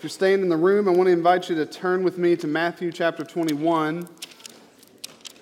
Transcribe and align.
If 0.00 0.04
you're 0.04 0.08
staying 0.08 0.40
in 0.40 0.48
the 0.48 0.56
room, 0.56 0.88
I 0.88 0.92
want 0.92 1.08
to 1.08 1.12
invite 1.12 1.50
you 1.50 1.56
to 1.56 1.66
turn 1.66 2.02
with 2.02 2.16
me 2.16 2.34
to 2.36 2.46
Matthew 2.46 2.90
chapter 2.90 3.22
21. 3.22 4.08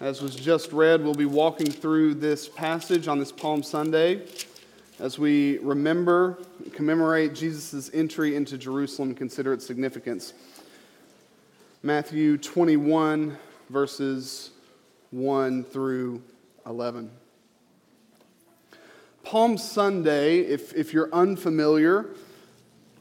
As 0.00 0.20
was 0.20 0.34
just 0.34 0.72
read, 0.72 1.00
we'll 1.00 1.14
be 1.14 1.26
walking 1.26 1.70
through 1.70 2.14
this 2.14 2.48
passage 2.48 3.06
on 3.06 3.20
this 3.20 3.30
Palm 3.30 3.62
Sunday 3.62 4.26
as 4.98 5.16
we 5.16 5.58
remember, 5.58 6.40
commemorate 6.72 7.36
Jesus' 7.36 7.88
entry 7.94 8.34
into 8.34 8.58
Jerusalem 8.58 9.10
and 9.10 9.16
consider 9.16 9.52
its 9.52 9.64
significance. 9.64 10.32
Matthew 11.84 12.36
21, 12.36 13.38
verses 13.70 14.50
1 15.12 15.62
through 15.62 16.20
11. 16.66 17.12
Palm 19.22 19.56
Sunday, 19.56 20.40
if, 20.40 20.74
if 20.74 20.92
you're 20.92 21.14
unfamiliar, 21.14 22.06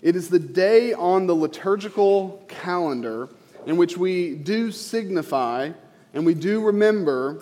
it 0.02 0.16
is 0.16 0.29
the 0.29 0.39
day 0.39 0.93
on 0.93 1.27
the 1.27 1.36
liturgical 1.36 2.43
calendar 2.47 3.29
in 3.65 3.78
which 3.78 3.97
we 3.97 4.36
do 4.36 4.71
signify 4.71 5.71
and 6.14 6.25
we 6.25 6.33
do 6.33 6.64
remember 6.65 7.42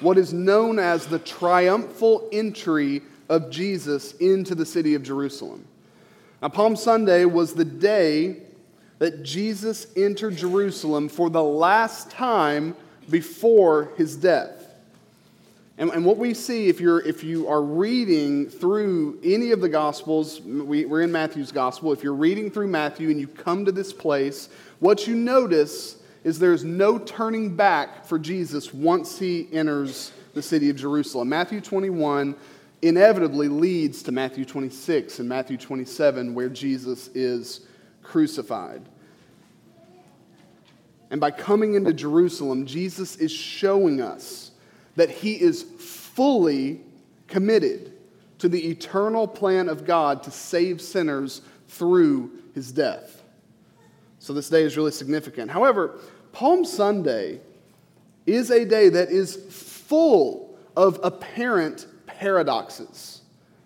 what 0.00 0.18
is 0.18 0.32
known 0.32 0.78
as 0.78 1.06
the 1.06 1.18
triumphal 1.18 2.28
entry 2.32 3.02
of 3.28 3.50
Jesus 3.50 4.12
into 4.14 4.54
the 4.54 4.66
city 4.66 4.94
of 4.94 5.02
Jerusalem. 5.02 5.64
Now, 6.42 6.48
Palm 6.48 6.76
Sunday 6.76 7.24
was 7.24 7.54
the 7.54 7.64
day 7.64 8.42
that 8.98 9.22
Jesus 9.22 9.86
entered 9.96 10.36
Jerusalem 10.36 11.08
for 11.08 11.30
the 11.30 11.42
last 11.42 12.10
time 12.10 12.76
before 13.10 13.92
his 13.96 14.16
death. 14.16 14.53
And, 15.76 15.90
and, 15.90 16.04
what 16.04 16.18
we 16.18 16.34
see, 16.34 16.68
if, 16.68 16.80
you're, 16.80 17.00
if 17.00 17.24
you 17.24 17.48
are 17.48 17.60
reading 17.60 18.48
through 18.48 19.18
any 19.24 19.50
of 19.50 19.60
the 19.60 19.68
Gospels, 19.68 20.40
we, 20.40 20.84
we're 20.84 21.02
in 21.02 21.10
Matthew's 21.10 21.50
Gospel, 21.50 21.92
if 21.92 22.04
you're 22.04 22.14
reading 22.14 22.48
through 22.48 22.68
Matthew 22.68 23.10
and 23.10 23.18
you 23.18 23.26
come 23.26 23.64
to 23.64 23.72
this 23.72 23.92
place, 23.92 24.48
what 24.78 25.08
you 25.08 25.16
notice 25.16 25.96
is 26.22 26.38
there's 26.38 26.62
no 26.62 26.98
turning 26.98 27.56
back 27.56 28.06
for 28.06 28.20
Jesus 28.20 28.72
once 28.72 29.18
he 29.18 29.48
enters 29.52 30.12
the 30.32 30.42
city 30.42 30.70
of 30.70 30.76
Jerusalem. 30.76 31.28
Matthew 31.28 31.60
21 31.60 32.36
inevitably 32.82 33.48
leads 33.48 34.02
to 34.04 34.12
Matthew 34.12 34.44
26 34.44 35.18
and 35.18 35.28
Matthew 35.28 35.56
27, 35.56 36.34
where 36.34 36.48
Jesus 36.48 37.08
is 37.08 37.66
crucified. 38.02 38.82
And 41.10 41.20
by 41.20 41.32
coming 41.32 41.74
into 41.74 41.92
Jerusalem, 41.92 42.64
Jesus 42.64 43.16
is 43.16 43.32
showing 43.32 44.00
us 44.00 44.52
that 44.96 45.10
he 45.10 45.40
is 45.40 45.62
fully 45.62 46.80
committed 47.26 47.92
to 48.38 48.48
the 48.48 48.68
eternal 48.68 49.26
plan 49.26 49.68
of 49.68 49.84
God 49.84 50.22
to 50.24 50.30
save 50.30 50.80
sinners 50.80 51.42
through 51.68 52.30
his 52.54 52.72
death. 52.72 53.22
So 54.18 54.32
this 54.32 54.48
day 54.48 54.62
is 54.62 54.76
really 54.76 54.92
significant. 54.92 55.50
However, 55.50 55.98
Palm 56.32 56.64
Sunday 56.64 57.40
is 58.26 58.50
a 58.50 58.64
day 58.64 58.88
that 58.88 59.10
is 59.10 59.36
full 59.36 60.58
of 60.76 60.98
apparent 61.02 61.86
paradoxes. 62.06 63.20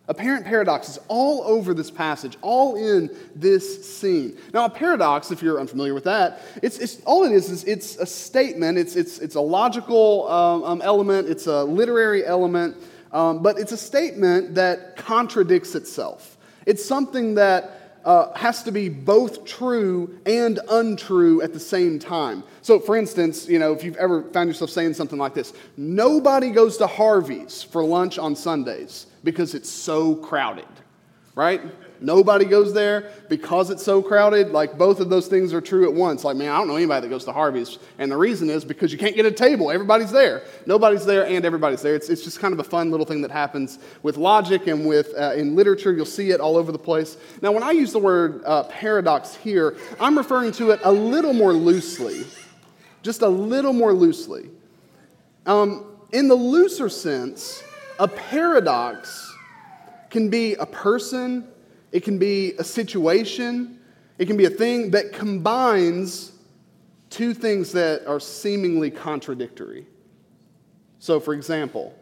Apparent 0.08 0.46
paradoxes 0.46 0.98
all 1.08 1.42
over 1.42 1.74
this 1.74 1.90
passage, 1.90 2.38
all 2.40 2.76
in 2.76 3.14
this 3.36 3.86
scene. 3.86 4.38
Now, 4.54 4.64
a 4.64 4.70
paradox, 4.70 5.30
if 5.30 5.42
you're 5.42 5.60
unfamiliar 5.60 5.92
with 5.92 6.04
that, 6.04 6.40
it's, 6.62 6.78
it's 6.78 7.02
all 7.02 7.24
it 7.24 7.32
is 7.32 7.50
is 7.50 7.64
it's 7.64 7.96
a 7.96 8.06
statement. 8.06 8.78
It's 8.78 8.96
it's 8.96 9.18
it's 9.18 9.34
a 9.34 9.40
logical 9.40 10.26
um, 10.28 10.64
um, 10.64 10.82
element. 10.82 11.28
It's 11.28 11.46
a 11.46 11.62
literary 11.62 12.24
element, 12.24 12.78
um, 13.12 13.42
but 13.42 13.58
it's 13.58 13.72
a 13.72 13.76
statement 13.76 14.54
that 14.54 14.96
contradicts 14.96 15.74
itself. 15.74 16.38
It's 16.64 16.82
something 16.82 17.34
that 17.34 17.98
uh, 18.06 18.32
has 18.34 18.62
to 18.62 18.72
be 18.72 18.88
both 18.88 19.44
true 19.44 20.18
and 20.24 20.58
untrue 20.70 21.42
at 21.42 21.52
the 21.52 21.60
same 21.60 21.98
time. 21.98 22.44
So, 22.62 22.80
for 22.80 22.96
instance, 22.96 23.46
you 23.46 23.58
know, 23.58 23.74
if 23.74 23.84
you've 23.84 23.96
ever 23.96 24.22
found 24.22 24.48
yourself 24.48 24.70
saying 24.70 24.94
something 24.94 25.18
like 25.18 25.34
this, 25.34 25.52
nobody 25.76 26.48
goes 26.48 26.78
to 26.78 26.86
Harvey's 26.86 27.62
for 27.62 27.84
lunch 27.84 28.18
on 28.18 28.34
Sundays 28.34 29.07
because 29.24 29.54
it's 29.54 29.70
so 29.70 30.14
crowded, 30.14 30.68
right? 31.34 31.60
Nobody 32.00 32.44
goes 32.44 32.72
there 32.72 33.10
because 33.28 33.70
it's 33.70 33.82
so 33.82 34.02
crowded. 34.02 34.50
Like 34.50 34.78
both 34.78 35.00
of 35.00 35.10
those 35.10 35.26
things 35.26 35.52
are 35.52 35.60
true 35.60 35.88
at 35.88 35.92
once. 35.92 36.24
Like, 36.24 36.36
man, 36.36 36.50
I 36.50 36.58
don't 36.58 36.68
know 36.68 36.76
anybody 36.76 37.02
that 37.02 37.08
goes 37.08 37.24
to 37.24 37.32
Harvey's. 37.32 37.78
And 37.98 38.10
the 38.10 38.16
reason 38.16 38.48
is 38.50 38.64
because 38.64 38.92
you 38.92 38.98
can't 38.98 39.16
get 39.16 39.26
a 39.26 39.32
table. 39.32 39.70
Everybody's 39.70 40.12
there. 40.12 40.42
Nobody's 40.66 41.04
there 41.04 41.26
and 41.26 41.44
everybody's 41.44 41.82
there. 41.82 41.94
It's, 41.94 42.08
it's 42.08 42.22
just 42.22 42.38
kind 42.38 42.54
of 42.54 42.60
a 42.60 42.64
fun 42.64 42.90
little 42.90 43.06
thing 43.06 43.22
that 43.22 43.30
happens 43.30 43.78
with 44.02 44.16
logic 44.16 44.66
and 44.68 44.86
with 44.86 45.12
uh, 45.18 45.32
in 45.34 45.56
literature. 45.56 45.92
You'll 45.92 46.06
see 46.06 46.30
it 46.30 46.40
all 46.40 46.56
over 46.56 46.70
the 46.70 46.78
place. 46.78 47.16
Now, 47.42 47.52
when 47.52 47.62
I 47.62 47.72
use 47.72 47.92
the 47.92 47.98
word 47.98 48.42
uh, 48.44 48.64
paradox 48.64 49.34
here, 49.34 49.76
I'm 49.98 50.16
referring 50.16 50.52
to 50.52 50.70
it 50.70 50.80
a 50.84 50.92
little 50.92 51.32
more 51.32 51.52
loosely. 51.52 52.24
Just 53.02 53.22
a 53.22 53.28
little 53.28 53.72
more 53.72 53.92
loosely. 53.92 54.50
Um, 55.46 55.84
in 56.12 56.28
the 56.28 56.34
looser 56.34 56.88
sense, 56.88 57.62
a 57.98 58.08
paradox 58.08 59.34
can 60.10 60.30
be 60.30 60.54
a 60.54 60.66
person, 60.66 61.46
it 61.92 62.02
can 62.02 62.18
be 62.18 62.54
a 62.58 62.64
situation, 62.64 63.78
it 64.18 64.26
can 64.26 64.36
be 64.36 64.46
a 64.46 64.50
thing 64.50 64.90
that 64.92 65.12
combines 65.12 66.32
two 67.10 67.34
things 67.34 67.72
that 67.72 68.06
are 68.06 68.20
seemingly 68.20 68.90
contradictory. 68.90 69.86
So, 70.98 71.20
for 71.20 71.34
example, 71.34 71.94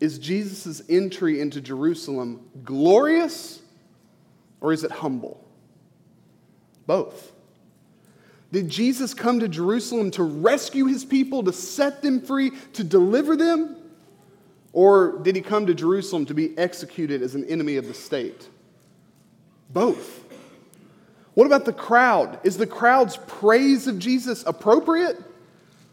is 0.00 0.18
Jesus' 0.18 0.82
entry 0.88 1.40
into 1.40 1.60
Jerusalem 1.60 2.48
glorious 2.64 3.60
or 4.60 4.72
is 4.72 4.84
it 4.84 4.90
humble? 4.90 5.44
Both. 6.86 7.32
Did 8.50 8.68
Jesus 8.68 9.14
come 9.14 9.40
to 9.40 9.48
Jerusalem 9.48 10.10
to 10.12 10.22
rescue 10.22 10.86
his 10.86 11.04
people, 11.04 11.42
to 11.44 11.52
set 11.52 12.02
them 12.02 12.20
free, 12.20 12.52
to 12.74 12.84
deliver 12.84 13.36
them? 13.36 13.76
Or 14.72 15.18
did 15.18 15.36
he 15.36 15.42
come 15.42 15.66
to 15.66 15.74
Jerusalem 15.74 16.26
to 16.26 16.34
be 16.34 16.56
executed 16.56 17.22
as 17.22 17.34
an 17.34 17.44
enemy 17.46 17.76
of 17.76 17.86
the 17.86 17.94
state? 17.94 18.48
Both. 19.70 20.24
What 21.34 21.46
about 21.46 21.64
the 21.64 21.72
crowd? 21.72 22.40
Is 22.42 22.56
the 22.56 22.66
crowd's 22.66 23.16
praise 23.26 23.86
of 23.86 23.98
Jesus 23.98 24.44
appropriate 24.46 25.18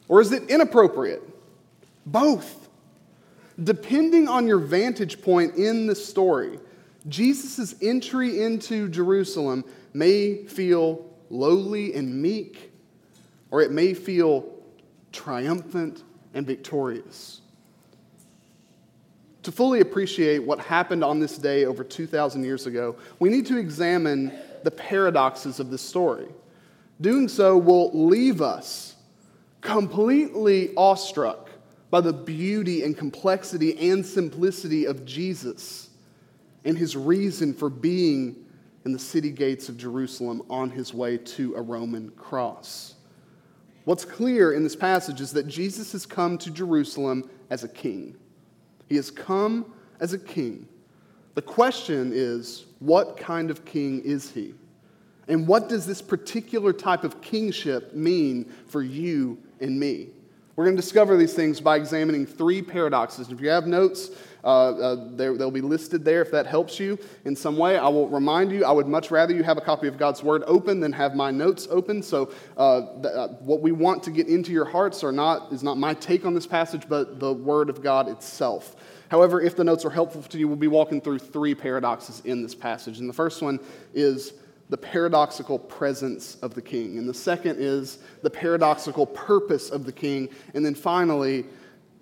or 0.09 0.19
is 0.19 0.33
it 0.33 0.49
inappropriate? 0.49 1.23
Both. 2.05 2.67
Depending 3.63 4.27
on 4.27 4.47
your 4.47 4.57
vantage 4.57 5.21
point 5.21 5.55
in 5.55 5.87
the 5.87 5.95
story, 5.95 6.59
Jesus' 7.07 7.75
entry 7.81 8.41
into 8.41 8.89
Jerusalem 8.89 9.63
may 9.93 10.43
feel 10.45 11.05
lowly 11.29 11.93
and 11.93 12.21
meek, 12.21 12.71
or 13.51 13.61
it 13.61 13.71
may 13.71 13.93
feel 13.93 14.51
triumphant 15.11 16.03
and 16.33 16.45
victorious. 16.45 17.41
To 19.43 19.51
fully 19.51 19.79
appreciate 19.79 20.43
what 20.43 20.59
happened 20.59 21.03
on 21.03 21.19
this 21.19 21.37
day 21.37 21.65
over 21.65 21.83
2,000 21.83 22.43
years 22.43 22.65
ago, 22.67 22.95
we 23.19 23.29
need 23.29 23.45
to 23.45 23.57
examine 23.57 24.33
the 24.63 24.71
paradoxes 24.71 25.59
of 25.59 25.71
this 25.71 25.81
story. 25.81 26.27
Doing 26.99 27.29
so 27.29 27.57
will 27.57 27.91
leave 27.93 28.41
us 28.41 28.95
completely 29.61 30.73
awestruck 30.75 31.49
by 31.89 32.01
the 32.01 32.13
beauty 32.13 32.83
and 32.83 32.97
complexity 32.97 33.77
and 33.89 34.05
simplicity 34.05 34.85
of 34.85 35.05
Jesus 35.05 35.89
and 36.65 36.77
his 36.77 36.95
reason 36.95 37.53
for 37.53 37.69
being 37.69 38.35
in 38.85 38.91
the 38.91 38.99
city 38.99 39.31
gates 39.31 39.69
of 39.69 39.77
Jerusalem 39.77 40.41
on 40.49 40.69
his 40.69 40.93
way 40.93 41.17
to 41.17 41.55
a 41.55 41.61
Roman 41.61 42.09
cross. 42.11 42.95
What's 43.85 44.05
clear 44.05 44.53
in 44.53 44.63
this 44.63 44.75
passage 44.75 45.21
is 45.21 45.31
that 45.31 45.47
Jesus 45.47 45.93
has 45.93 46.05
come 46.05 46.37
to 46.39 46.51
Jerusalem 46.51 47.29
as 47.49 47.63
a 47.63 47.69
king. 47.69 48.15
He 48.89 48.95
has 48.95 49.09
come 49.11 49.71
as 49.99 50.13
a 50.13 50.19
king. 50.19 50.67
The 51.35 51.41
question 51.41 52.11
is, 52.13 52.65
what 52.79 53.15
kind 53.15 53.49
of 53.49 53.63
king 53.63 54.01
is 54.01 54.31
he? 54.31 54.55
And 55.27 55.47
what 55.47 55.69
does 55.69 55.85
this 55.85 56.01
particular 56.01 56.73
type 56.73 57.03
of 57.03 57.21
kingship 57.21 57.93
mean 57.93 58.51
for 58.67 58.81
you 58.81 59.37
and 59.61 59.79
me? 59.79 60.09
We're 60.55 60.65
going 60.65 60.75
to 60.75 60.81
discover 60.81 61.15
these 61.15 61.35
things 61.35 61.61
by 61.61 61.77
examining 61.77 62.25
three 62.25 62.61
paradoxes. 62.61 63.29
If 63.31 63.39
you 63.39 63.49
have 63.49 63.67
notes, 63.67 64.09
they'll 64.43 65.51
be 65.51 65.61
listed 65.61 66.05
there 66.05 66.21
if 66.21 66.31
that 66.31 66.45
helps 66.45 66.79
you 66.79 66.97
in 67.25 67.35
some 67.35 67.57
way. 67.57 67.77
I 67.77 67.87
will 67.87 68.07
remind 68.07 68.51
you, 68.51 68.65
I 68.65 68.71
would 68.71 68.87
much 68.87 69.11
rather 69.11 69.33
you 69.33 69.43
have 69.43 69.57
a 69.57 69.61
copy 69.61 69.87
of 69.87 69.97
God's 69.97 70.23
Word 70.23 70.43
open 70.47 70.79
than 70.79 70.93
have 70.93 71.15
my 71.15 71.31
notes 71.31 71.67
open. 71.69 72.01
So, 72.01 72.31
uh, 72.57 72.81
th- 73.01 73.13
uh, 73.13 73.27
what 73.39 73.61
we 73.61 73.71
want 73.71 74.03
to 74.03 74.11
get 74.11 74.27
into 74.27 74.51
your 74.51 74.65
hearts 74.65 75.03
are 75.03 75.11
not, 75.11 75.51
is 75.51 75.63
not 75.63 75.77
my 75.77 75.93
take 75.93 76.25
on 76.25 76.33
this 76.33 76.47
passage, 76.47 76.83
but 76.87 77.19
the 77.19 77.33
Word 77.33 77.69
of 77.69 77.81
God 77.81 78.07
itself. 78.07 78.75
However, 79.09 79.41
if 79.41 79.55
the 79.55 79.63
notes 79.63 79.85
are 79.85 79.89
helpful 79.89 80.21
to 80.21 80.37
you, 80.37 80.47
we'll 80.47 80.55
be 80.57 80.67
walking 80.67 81.01
through 81.01 81.19
three 81.19 81.55
paradoxes 81.55 82.21
in 82.25 82.43
this 82.43 82.53
passage. 82.53 82.99
And 82.99 83.09
the 83.09 83.13
first 83.13 83.41
one 83.41 83.59
is 83.93 84.33
the 84.69 84.77
paradoxical 84.77 85.57
presence 85.57 86.35
of 86.43 86.53
the 86.53 86.61
king. 86.61 86.99
And 86.99 87.09
the 87.09 87.13
second 87.13 87.57
is 87.59 87.99
the 88.21 88.29
paradoxical 88.29 89.07
purpose 89.07 89.71
of 89.71 89.83
the 89.83 89.91
king. 89.91 90.29
And 90.53 90.63
then 90.63 90.75
finally, 90.75 91.45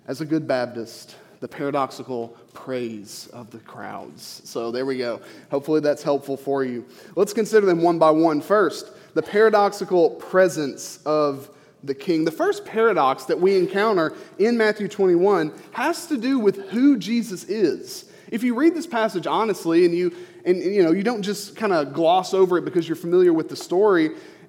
as 0.06 0.20
a 0.20 0.26
good 0.26 0.46
Baptist, 0.46 1.16
the 1.40 1.48
paradoxical 1.48 2.36
praise 2.52 3.28
of 3.32 3.50
the 3.50 3.58
crowds. 3.58 4.42
So 4.44 4.70
there 4.70 4.86
we 4.86 4.98
go. 4.98 5.20
Hopefully 5.50 5.80
that's 5.80 6.02
helpful 6.02 6.36
for 6.36 6.64
you. 6.64 6.84
Let's 7.14 7.32
consider 7.32 7.66
them 7.66 7.82
one 7.82 7.98
by 7.98 8.10
one. 8.10 8.40
First, 8.40 8.90
the 9.14 9.22
paradoxical 9.22 10.10
presence 10.10 10.98
of 11.06 11.50
the 11.84 11.94
king. 11.94 12.24
The 12.24 12.32
first 12.32 12.64
paradox 12.64 13.24
that 13.24 13.40
we 13.40 13.56
encounter 13.56 14.14
in 14.38 14.56
Matthew 14.56 14.88
21 14.88 15.52
has 15.72 16.06
to 16.06 16.16
do 16.16 16.38
with 16.38 16.68
who 16.70 16.98
Jesus 16.98 17.44
is. 17.44 18.10
If 18.30 18.42
you 18.42 18.54
read 18.54 18.74
this 18.74 18.86
passage 18.86 19.26
honestly 19.26 19.84
and 19.84 19.94
you 19.94 20.14
and 20.44 20.58
you 20.58 20.82
know 20.82 20.92
you 20.92 21.02
don't 21.02 21.22
just 21.22 21.56
kind 21.56 21.72
of 21.72 21.92
gloss 21.92 22.34
over 22.34 22.58
it 22.58 22.64
because 22.64 22.88
you're 22.88 22.96
familiar 22.96 23.32
with 23.32 23.48
the 23.48 23.56
story, 23.56 24.06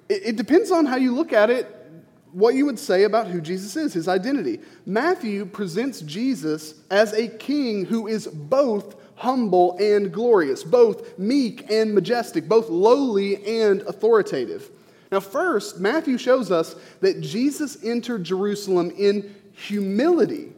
it, 0.08 0.26
it 0.26 0.36
depends 0.36 0.70
on 0.70 0.86
how 0.86 0.96
you 0.96 1.14
look 1.14 1.32
at 1.32 1.50
it 1.50 1.79
what 2.32 2.54
you 2.54 2.66
would 2.66 2.78
say 2.78 3.04
about 3.04 3.26
who 3.26 3.40
Jesus 3.40 3.76
is, 3.76 3.92
his 3.92 4.08
identity. 4.08 4.60
Matthew 4.86 5.46
presents 5.46 6.00
Jesus 6.02 6.74
as 6.90 7.12
a 7.12 7.28
king 7.28 7.84
who 7.84 8.06
is 8.06 8.26
both 8.26 8.96
humble 9.16 9.76
and 9.78 10.12
glorious, 10.12 10.64
both 10.64 11.18
meek 11.18 11.70
and 11.70 11.94
majestic, 11.94 12.48
both 12.48 12.68
lowly 12.70 13.44
and 13.60 13.82
authoritative. 13.82 14.70
Now, 15.12 15.20
first, 15.20 15.80
Matthew 15.80 16.18
shows 16.18 16.50
us 16.50 16.76
that 17.00 17.20
Jesus 17.20 17.82
entered 17.84 18.24
Jerusalem 18.24 18.92
in 18.96 19.34
humility 19.52 20.52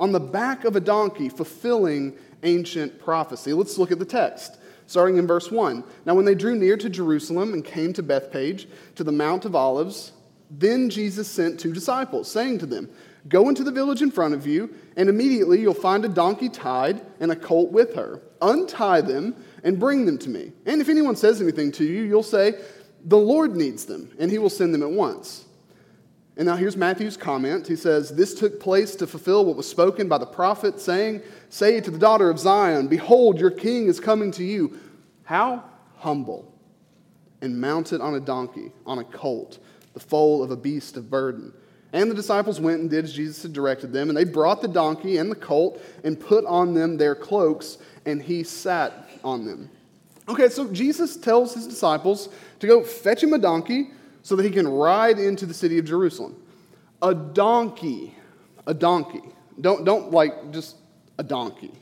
on 0.00 0.12
the 0.12 0.20
back 0.20 0.64
of 0.64 0.74
a 0.74 0.80
donkey, 0.80 1.28
fulfilling 1.28 2.14
ancient 2.42 2.98
prophecy. 2.98 3.52
Let's 3.52 3.78
look 3.78 3.92
at 3.92 3.98
the 3.98 4.04
text. 4.04 4.58
Starting 4.86 5.16
in 5.16 5.26
verse 5.26 5.50
1. 5.50 5.84
Now, 6.04 6.14
when 6.14 6.24
they 6.24 6.34
drew 6.34 6.56
near 6.56 6.76
to 6.76 6.90
Jerusalem 6.90 7.52
and 7.52 7.64
came 7.64 7.92
to 7.92 8.02
Bethphage, 8.02 8.66
to 8.96 9.04
the 9.04 9.12
Mount 9.12 9.44
of 9.44 9.54
Olives, 9.54 10.12
then 10.58 10.90
Jesus 10.90 11.28
sent 11.28 11.58
two 11.58 11.72
disciples, 11.72 12.30
saying 12.30 12.58
to 12.58 12.66
them, 12.66 12.90
Go 13.28 13.48
into 13.48 13.62
the 13.62 13.70
village 13.70 14.02
in 14.02 14.10
front 14.10 14.34
of 14.34 14.46
you, 14.46 14.74
and 14.96 15.08
immediately 15.08 15.60
you'll 15.60 15.74
find 15.74 16.04
a 16.04 16.08
donkey 16.08 16.48
tied 16.48 17.00
and 17.20 17.30
a 17.30 17.36
colt 17.36 17.70
with 17.70 17.94
her. 17.94 18.20
Untie 18.40 19.00
them 19.00 19.36
and 19.62 19.78
bring 19.78 20.04
them 20.06 20.18
to 20.18 20.28
me. 20.28 20.52
And 20.66 20.80
if 20.80 20.88
anyone 20.88 21.14
says 21.14 21.40
anything 21.40 21.70
to 21.72 21.84
you, 21.84 22.02
you'll 22.02 22.24
say, 22.24 22.54
The 23.04 23.18
Lord 23.18 23.56
needs 23.56 23.86
them, 23.86 24.10
and 24.18 24.30
he 24.30 24.38
will 24.38 24.50
send 24.50 24.74
them 24.74 24.82
at 24.82 24.90
once. 24.90 25.46
And 26.36 26.46
now 26.46 26.56
here's 26.56 26.76
Matthew's 26.76 27.16
comment. 27.16 27.68
He 27.68 27.76
says, 27.76 28.10
This 28.10 28.34
took 28.34 28.58
place 28.60 28.96
to 28.96 29.06
fulfill 29.06 29.44
what 29.44 29.56
was 29.56 29.68
spoken 29.68 30.08
by 30.08 30.18
the 30.18 30.26
prophet, 30.26 30.80
saying, 30.80 31.22
Say 31.48 31.80
to 31.80 31.90
the 31.90 31.98
daughter 31.98 32.28
of 32.28 32.38
Zion, 32.38 32.88
Behold, 32.88 33.38
your 33.38 33.50
king 33.50 33.86
is 33.86 34.00
coming 34.00 34.32
to 34.32 34.44
you. 34.44 34.78
How? 35.24 35.64
Humble 35.98 36.52
and 37.40 37.60
mounted 37.60 38.00
on 38.00 38.14
a 38.14 38.20
donkey, 38.20 38.72
on 38.84 38.98
a 38.98 39.04
colt 39.04 39.58
the 39.94 40.00
foal 40.00 40.42
of 40.42 40.50
a 40.50 40.56
beast 40.56 40.96
of 40.96 41.10
burden. 41.10 41.52
And 41.92 42.10
the 42.10 42.14
disciples 42.14 42.58
went 42.58 42.80
and 42.80 42.88
did 42.88 43.04
as 43.04 43.12
Jesus 43.12 43.42
had 43.42 43.52
directed 43.52 43.92
them, 43.92 44.08
and 44.08 44.16
they 44.16 44.24
brought 44.24 44.62
the 44.62 44.68
donkey 44.68 45.18
and 45.18 45.30
the 45.30 45.36
colt 45.36 45.82
and 46.04 46.18
put 46.18 46.44
on 46.46 46.72
them 46.72 46.96
their 46.96 47.14
cloaks, 47.14 47.78
and 48.06 48.22
he 48.22 48.42
sat 48.42 49.08
on 49.22 49.44
them. 49.44 49.70
Okay, 50.28 50.48
so 50.48 50.72
Jesus 50.72 51.16
tells 51.16 51.52
his 51.54 51.66
disciples 51.66 52.28
to 52.60 52.66
go 52.66 52.82
fetch 52.82 53.22
him 53.22 53.34
a 53.34 53.38
donkey 53.38 53.90
so 54.22 54.36
that 54.36 54.44
he 54.44 54.50
can 54.50 54.66
ride 54.66 55.18
into 55.18 55.44
the 55.44 55.54
city 55.54 55.78
of 55.78 55.84
Jerusalem. 55.84 56.40
A 57.02 57.14
donkey, 57.14 58.14
a 58.66 58.72
donkey. 58.72 59.22
Don't, 59.60 59.84
don't 59.84 60.12
like 60.12 60.52
just 60.52 60.76
a 61.18 61.22
donkey, 61.22 61.72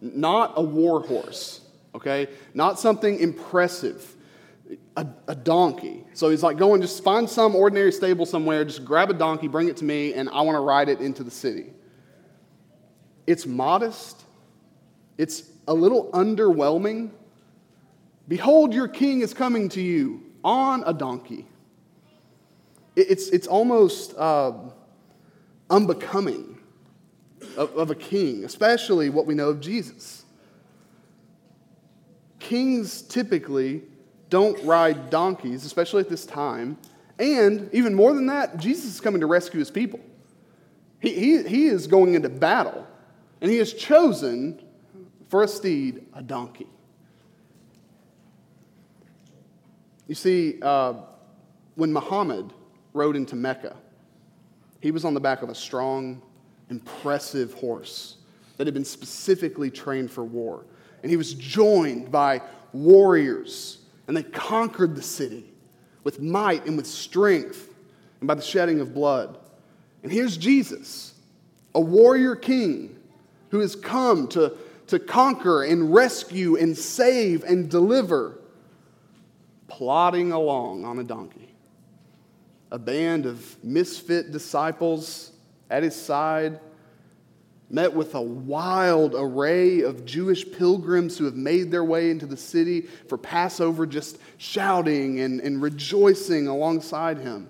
not 0.00 0.54
a 0.56 0.62
war 0.62 1.02
horse, 1.02 1.60
okay? 1.94 2.28
Not 2.54 2.80
something 2.80 3.20
impressive 3.20 4.16
a, 4.96 5.06
a, 5.28 5.34
donkey. 5.34 6.04
So 6.14 6.30
he's 6.30 6.42
like, 6.42 6.56
go 6.56 6.74
and 6.74 6.82
just 6.82 7.02
find 7.02 7.28
some 7.28 7.54
ordinary 7.56 7.92
stable 7.92 8.26
somewhere, 8.26 8.64
just 8.64 8.84
grab 8.84 9.10
a 9.10 9.14
donkey, 9.14 9.48
bring 9.48 9.68
it 9.68 9.76
to 9.78 9.84
me, 9.84 10.14
and 10.14 10.28
I 10.28 10.42
want 10.42 10.56
to 10.56 10.60
ride 10.60 10.88
it 10.88 11.00
into 11.00 11.24
the 11.24 11.30
city. 11.30 11.72
It's 13.26 13.46
modest, 13.46 14.24
it's 15.18 15.44
a 15.68 15.74
little 15.74 16.10
underwhelming. 16.12 17.10
Behold, 18.28 18.72
your 18.74 18.88
king 18.88 19.20
is 19.20 19.32
coming 19.34 19.68
to 19.70 19.80
you 19.80 20.22
on 20.44 20.82
a 20.86 20.92
donkey. 20.92 21.46
It's, 22.96 23.28
it's 23.28 23.46
almost 23.46 24.14
uh, 24.16 24.52
unbecoming 25.70 26.58
of, 27.56 27.74
of 27.76 27.90
a 27.90 27.94
king, 27.94 28.44
especially 28.44 29.08
what 29.10 29.26
we 29.26 29.34
know 29.34 29.48
of 29.48 29.60
Jesus. 29.60 30.24
Kings 32.38 33.02
typically 33.02 33.82
don't 34.32 34.64
ride 34.64 35.10
donkeys, 35.10 35.66
especially 35.66 36.00
at 36.00 36.08
this 36.08 36.24
time. 36.24 36.78
And 37.18 37.68
even 37.74 37.92
more 37.92 38.14
than 38.14 38.24
that, 38.28 38.56
Jesus 38.56 38.86
is 38.86 38.98
coming 38.98 39.20
to 39.20 39.26
rescue 39.26 39.58
his 39.58 39.70
people. 39.70 40.00
He, 41.00 41.10
he, 41.10 41.42
he 41.42 41.66
is 41.66 41.86
going 41.86 42.14
into 42.14 42.30
battle, 42.30 42.86
and 43.42 43.50
he 43.50 43.58
has 43.58 43.74
chosen 43.74 44.58
for 45.28 45.42
a 45.42 45.48
steed 45.48 46.06
a 46.14 46.22
donkey. 46.22 46.66
You 50.08 50.14
see, 50.14 50.58
uh, 50.62 50.94
when 51.74 51.92
Muhammad 51.92 52.54
rode 52.94 53.16
into 53.16 53.36
Mecca, 53.36 53.76
he 54.80 54.92
was 54.92 55.04
on 55.04 55.12
the 55.12 55.20
back 55.20 55.42
of 55.42 55.50
a 55.50 55.54
strong, 55.54 56.22
impressive 56.70 57.52
horse 57.52 58.16
that 58.56 58.66
had 58.66 58.72
been 58.72 58.84
specifically 58.86 59.70
trained 59.70 60.10
for 60.10 60.24
war. 60.24 60.64
And 61.02 61.10
he 61.10 61.18
was 61.18 61.34
joined 61.34 62.10
by 62.10 62.40
warriors 62.72 63.81
and 64.12 64.16
they 64.18 64.30
conquered 64.30 64.94
the 64.94 65.00
city 65.00 65.42
with 66.04 66.20
might 66.20 66.66
and 66.66 66.76
with 66.76 66.86
strength 66.86 67.70
and 68.20 68.28
by 68.28 68.34
the 68.34 68.42
shedding 68.42 68.78
of 68.78 68.92
blood. 68.92 69.38
And 70.02 70.12
here's 70.12 70.36
Jesus, 70.36 71.14
a 71.74 71.80
warrior 71.80 72.36
king 72.36 72.94
who 73.48 73.60
has 73.60 73.74
come 73.74 74.28
to, 74.28 74.52
to 74.88 74.98
conquer 74.98 75.62
and 75.62 75.94
rescue 75.94 76.58
and 76.58 76.76
save 76.76 77.42
and 77.44 77.70
deliver, 77.70 78.38
plodding 79.66 80.30
along 80.30 80.84
on 80.84 80.98
a 80.98 81.04
donkey. 81.04 81.54
A 82.70 82.78
band 82.78 83.24
of 83.24 83.64
misfit 83.64 84.30
disciples 84.30 85.32
at 85.70 85.82
his 85.82 85.96
side 85.96 86.60
met 87.72 87.94
with 87.94 88.14
a 88.14 88.20
wild 88.20 89.14
array 89.16 89.80
of 89.80 90.04
Jewish 90.04 90.50
pilgrims 90.52 91.16
who 91.16 91.24
have 91.24 91.34
made 91.34 91.70
their 91.70 91.82
way 91.82 92.10
into 92.10 92.26
the 92.26 92.36
city 92.36 92.82
for 92.82 93.16
Passover, 93.16 93.86
just 93.86 94.18
shouting 94.36 95.20
and, 95.20 95.40
and 95.40 95.62
rejoicing 95.62 96.46
alongside 96.46 97.18
him. 97.18 97.48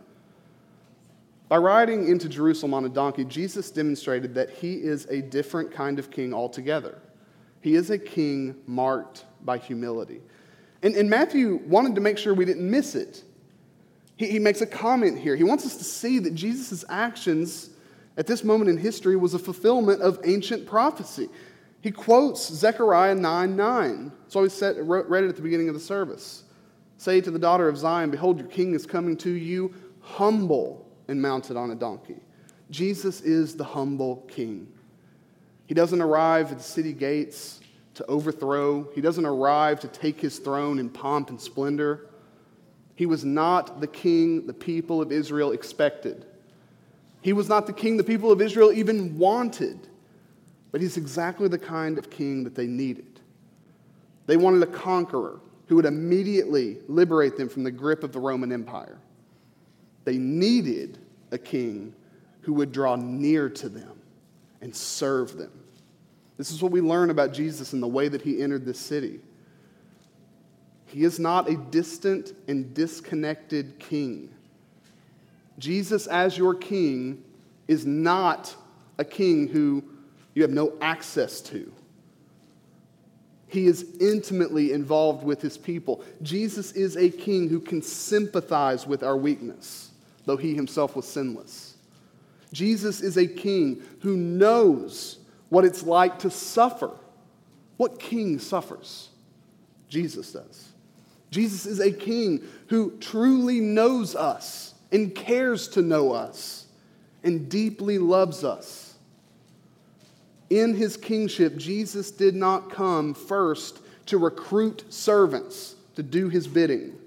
By 1.49 1.57
riding 1.59 2.09
into 2.09 2.29
Jerusalem 2.29 2.73
on 2.73 2.85
a 2.85 2.89
donkey, 2.89 3.25
Jesus 3.25 3.71
demonstrated 3.71 4.35
that 4.37 4.51
he 4.51 4.75
is 4.75 5.07
a 5.07 5.21
different 5.21 5.73
kind 5.73 5.99
of 5.99 6.11
king 6.11 6.33
altogether. 6.33 6.99
He 7.61 7.75
is 7.75 7.91
a 7.91 7.99
king 7.99 8.55
marked 8.67 9.25
by 9.45 9.59
humility. 9.59 10.23
And, 10.83 10.95
and 10.95 11.11
Matthew 11.11 11.61
wanted 11.67 11.97
to 11.97 12.01
make 12.01 12.17
sure 12.17 12.33
we 12.33 12.45
didn't 12.45 12.71
miss 12.71 12.95
it. 12.95 13.25
He, 14.17 14.29
he 14.29 14.39
makes 14.39 14.61
a 14.61 14.67
comment 14.67 15.19
here. 15.19 15.35
He 15.35 15.45
wants 15.45 15.67
us 15.67 15.77
to 15.77 15.85
see 15.85 16.21
that 16.21 16.35
Jesus' 16.35 16.85
actions 16.89 17.71
at 18.17 18.27
this 18.27 18.45
moment 18.45 18.71
in 18.71 18.77
history 18.77 19.17
was 19.17 19.35
a 19.35 19.39
fulfillment 19.39 20.03
of 20.03 20.21
ancient 20.25 20.67
prophecy. 20.67 21.29
He 21.81 21.91
quotes 21.91 22.47
Zechariah 22.47 23.15
9 23.15 23.57
9. 23.57 24.13
So 24.29 24.43
he 24.43 24.49
said, 24.49 24.77
read 24.81 25.25
it 25.25 25.29
at 25.29 25.37
the 25.37 25.43
beginning 25.43 25.69
of 25.69 25.75
the 25.75 25.81
service. 25.81 26.45
Say 26.97 27.21
to 27.21 27.31
the 27.31 27.39
daughter 27.39 27.69
of 27.69 27.77
Zion, 27.77 28.11
Behold, 28.11 28.39
your 28.39 28.47
king 28.47 28.75
is 28.75 28.87
coming 28.87 29.17
to 29.19 29.31
you, 29.31 29.75
humble 30.01 30.89
and 31.09 31.21
mounted 31.21 31.57
on 31.57 31.71
a 31.71 31.75
donkey. 31.75 32.21
Jesus 32.71 33.21
is 33.21 33.57
the 33.57 33.65
humble 33.65 34.25
king. 34.29 34.69
He 35.67 35.75
doesn't 35.75 36.01
arrive 36.01 36.53
at 36.53 36.59
the 36.59 36.65
city 36.65 36.93
gates 36.93 37.61
to 37.95 38.07
overthrow, 38.07 38.89
he 38.95 39.01
doesn't 39.01 39.27
arrive 39.27 39.81
to 39.81 39.89
take 39.89 40.21
his 40.21 40.39
throne 40.39 40.79
in 40.79 40.89
pomp 40.89 41.29
and 41.29 41.41
splendor. 41.41 42.07
He 42.95 43.05
was 43.05 43.25
not 43.25 43.81
the 43.81 43.87
king 43.87 44.47
the 44.47 44.55
people 44.55 45.03
of 45.03 45.13
Israel 45.13 45.53
expected. 45.53 46.25
He 47.23 47.33
was 47.33 47.49
not 47.49 47.67
the 47.67 47.73
king 47.73 47.97
the 47.97 48.05
people 48.05 48.31
of 48.31 48.41
Israel 48.41 48.73
even 48.73 49.17
wanted, 49.17 49.79
but 50.71 50.81
he's 50.81 50.97
exactly 50.97 51.49
the 51.49 51.59
kind 51.59 51.97
of 51.99 52.11
king 52.11 52.45
that 52.45 52.55
they 52.55 52.67
needed. 52.67 53.21
They 54.27 54.37
wanted 54.37 54.63
a 54.63 54.67
conqueror 54.67 55.41
who 55.67 55.77
would 55.77 55.87
immediately 55.87 56.79
liberate 56.89 57.37
them 57.37 57.49
from 57.49 57.65
the 57.65 57.71
grip 57.71 58.03
of 58.03 58.13
the 58.13 58.19
Roman 58.19 58.53
Empire. 58.53 58.99
They 60.05 60.19
needed 60.19 60.99
a 61.31 61.39
king 61.39 61.95
who 62.43 62.53
would 62.55 62.73
draw 62.73 62.97
near 62.97 63.49
to 63.49 63.69
them 63.69 64.01
and 64.61 64.75
serve 64.75 65.37
them. 65.37 65.53
This 66.37 66.51
is 66.51 66.63
what 66.63 66.73
we 66.73 66.81
learn 66.81 67.11
about 67.11 67.33
Jesus 67.33 67.73
in 67.73 67.81
the 67.81 67.89
way 67.89 68.09
that 68.09 68.23
he 68.23 68.43
entered 68.43 68.65
this 68.65 68.79
city. 68.79 69.21
He 70.87 71.05
is 71.05 71.19
not 71.19 71.49
a 71.49 71.57
distant 71.57 72.33
and 72.49 72.75
disconnected 72.75 73.79
king. 73.79 74.35
Jesus, 75.59 76.07
as 76.07 76.37
your 76.37 76.55
king, 76.55 77.23
is 77.69 77.87
not 77.87 78.55
a 78.99 79.05
king 79.05 79.49
who 79.49 79.85
you 80.35 80.43
have 80.43 80.51
no 80.51 80.73
access 80.81 81.41
to. 81.43 81.73
He 83.49 83.67
is 83.67 83.85
intimately 84.01 84.73
involved 84.73 85.25
with 85.25 85.43
his 85.43 85.59
people. 85.59 86.03
Jesus 86.23 86.73
is 86.73 86.97
a 86.97 87.11
king 87.11 87.51
who 87.51 87.61
can 87.61 87.83
sympathize 87.83 88.87
with 88.87 89.03
our 89.03 89.17
weakness, 89.17 89.91
though 90.25 90.39
he 90.39 90.55
himself 90.55 90.97
was 90.97 91.07
sinless. 91.07 91.77
Jesus 92.53 93.03
is 93.03 93.19
a 93.19 93.27
king 93.27 93.83
who 94.01 94.17
knows 94.17 95.19
what 95.51 95.67
it's 95.67 95.83
like 95.83 96.19
to 96.21 96.31
suffer. 96.31 96.93
What 97.77 97.99
king 97.99 98.39
suffers? 98.39 99.11
Jesus 99.89 100.33
does. 100.33 100.71
Jesus 101.31 101.67
is 101.67 101.81
a 101.81 101.91
king 101.91 102.43
who 102.69 102.97
truly 103.01 103.61
knows 103.61 104.15
us 104.15 104.75
and 104.93 105.15
cares 105.15 105.67
to 105.69 105.83
know 105.83 106.13
us 106.13 106.67
and 107.25 107.49
deeply 107.49 107.99
loves 107.99 108.45
us. 108.45 108.95
In 110.51 110.75
his 110.75 110.97
kingship, 110.97 111.57
Jesus 111.57 112.11
did 112.11 112.35
not 112.35 112.71
come 112.71 113.15
first 113.15 113.81
to 114.07 114.19
recruit 114.19 114.85
servants 114.91 115.77
to 115.97 116.03
do 116.03 116.29
his 116.29 116.47
bidding, 116.47 116.99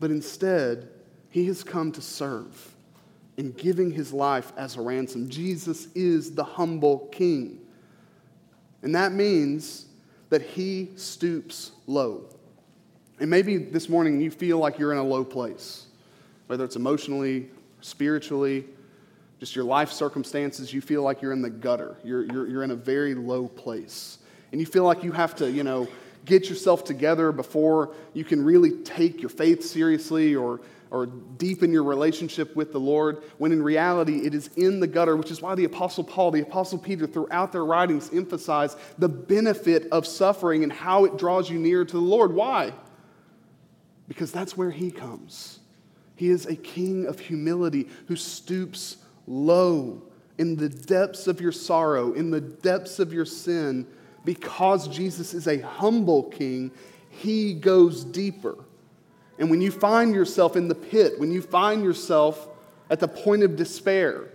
but 0.00 0.10
instead, 0.10 0.88
he 1.30 1.46
has 1.46 1.64
come 1.64 1.90
to 1.92 2.02
serve 2.02 2.74
in 3.38 3.52
giving 3.52 3.90
his 3.90 4.12
life 4.12 4.52
as 4.58 4.76
a 4.76 4.82
ransom. 4.82 5.30
Jesus 5.30 5.88
is 5.94 6.34
the 6.34 6.44
humble 6.44 7.08
king. 7.10 7.58
And 8.82 8.94
that 8.94 9.12
means 9.12 9.86
that 10.28 10.42
he 10.42 10.90
stoops 10.96 11.72
low. 11.86 12.24
And 13.18 13.30
maybe 13.30 13.56
this 13.56 13.88
morning 13.88 14.20
you 14.20 14.30
feel 14.30 14.58
like 14.58 14.78
you're 14.78 14.92
in 14.92 14.98
a 14.98 15.04
low 15.04 15.24
place, 15.24 15.86
whether 16.52 16.66
it's 16.66 16.76
emotionally, 16.76 17.48
spiritually, 17.80 18.66
just 19.40 19.56
your 19.56 19.64
life 19.64 19.90
circumstances, 19.90 20.70
you 20.70 20.82
feel 20.82 21.02
like 21.02 21.22
you're 21.22 21.32
in 21.32 21.40
the 21.40 21.48
gutter. 21.48 21.96
You're, 22.04 22.26
you're, 22.26 22.46
you're 22.46 22.62
in 22.62 22.72
a 22.72 22.76
very 22.76 23.14
low 23.14 23.48
place. 23.48 24.18
And 24.50 24.60
you 24.60 24.66
feel 24.66 24.84
like 24.84 25.02
you 25.02 25.12
have 25.12 25.34
to, 25.36 25.50
you 25.50 25.64
know, 25.64 25.88
get 26.26 26.50
yourself 26.50 26.84
together 26.84 27.32
before 27.32 27.94
you 28.12 28.22
can 28.22 28.44
really 28.44 28.72
take 28.82 29.22
your 29.22 29.30
faith 29.30 29.64
seriously 29.64 30.34
or, 30.34 30.60
or 30.90 31.06
deepen 31.06 31.72
your 31.72 31.84
relationship 31.84 32.54
with 32.54 32.70
the 32.72 32.80
Lord, 32.80 33.22
when 33.38 33.50
in 33.50 33.62
reality 33.62 34.26
it 34.26 34.34
is 34.34 34.48
in 34.48 34.78
the 34.78 34.86
gutter, 34.86 35.16
which 35.16 35.30
is 35.30 35.40
why 35.40 35.54
the 35.54 35.64
Apostle 35.64 36.04
Paul, 36.04 36.32
the 36.32 36.42
Apostle 36.42 36.76
Peter, 36.76 37.06
throughout 37.06 37.52
their 37.52 37.64
writings 37.64 38.10
emphasize 38.12 38.76
the 38.98 39.08
benefit 39.08 39.88
of 39.90 40.06
suffering 40.06 40.64
and 40.64 40.70
how 40.70 41.06
it 41.06 41.16
draws 41.16 41.48
you 41.48 41.58
near 41.58 41.82
to 41.82 41.92
the 41.92 41.98
Lord. 41.98 42.34
Why? 42.34 42.74
Because 44.06 44.30
that's 44.30 44.54
where 44.54 44.70
He 44.70 44.90
comes. 44.90 45.60
He 46.22 46.30
is 46.30 46.46
a 46.46 46.54
king 46.54 47.06
of 47.06 47.18
humility 47.18 47.88
who 48.06 48.14
stoops 48.14 48.98
low 49.26 50.00
in 50.38 50.54
the 50.54 50.68
depths 50.68 51.26
of 51.26 51.40
your 51.40 51.50
sorrow, 51.50 52.12
in 52.12 52.30
the 52.30 52.40
depths 52.40 53.00
of 53.00 53.12
your 53.12 53.24
sin, 53.24 53.88
because 54.24 54.86
Jesus 54.86 55.34
is 55.34 55.48
a 55.48 55.58
humble 55.58 56.22
king, 56.22 56.70
he 57.10 57.54
goes 57.54 58.04
deeper. 58.04 58.56
And 59.40 59.50
when 59.50 59.60
you 59.60 59.72
find 59.72 60.14
yourself 60.14 60.54
in 60.54 60.68
the 60.68 60.76
pit, 60.76 61.18
when 61.18 61.32
you 61.32 61.42
find 61.42 61.82
yourself 61.82 62.48
at 62.88 63.00
the 63.00 63.08
point 63.08 63.42
of 63.42 63.56
despair, 63.56 64.28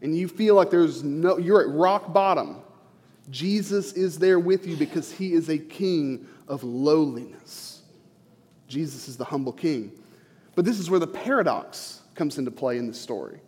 and 0.00 0.16
you 0.16 0.28
feel 0.28 0.54
like 0.54 0.70
there's 0.70 1.02
no, 1.02 1.38
you're 1.38 1.62
at 1.62 1.74
rock 1.74 2.12
bottom, 2.12 2.58
Jesus 3.30 3.94
is 3.94 4.16
there 4.16 4.38
with 4.38 4.64
you 4.64 4.76
because 4.76 5.10
he 5.10 5.32
is 5.32 5.48
a 5.48 5.58
king 5.58 6.24
of 6.46 6.62
lowliness. 6.62 7.82
Jesus 8.68 9.08
is 9.08 9.16
the 9.16 9.24
humble 9.24 9.52
king. 9.52 9.90
But 10.54 10.64
this 10.64 10.78
is 10.78 10.90
where 10.90 11.00
the 11.00 11.06
paradox 11.06 12.02
comes 12.14 12.38
into 12.38 12.50
play 12.50 12.78
in 12.78 12.86
the 12.86 12.94
story. 12.94 13.40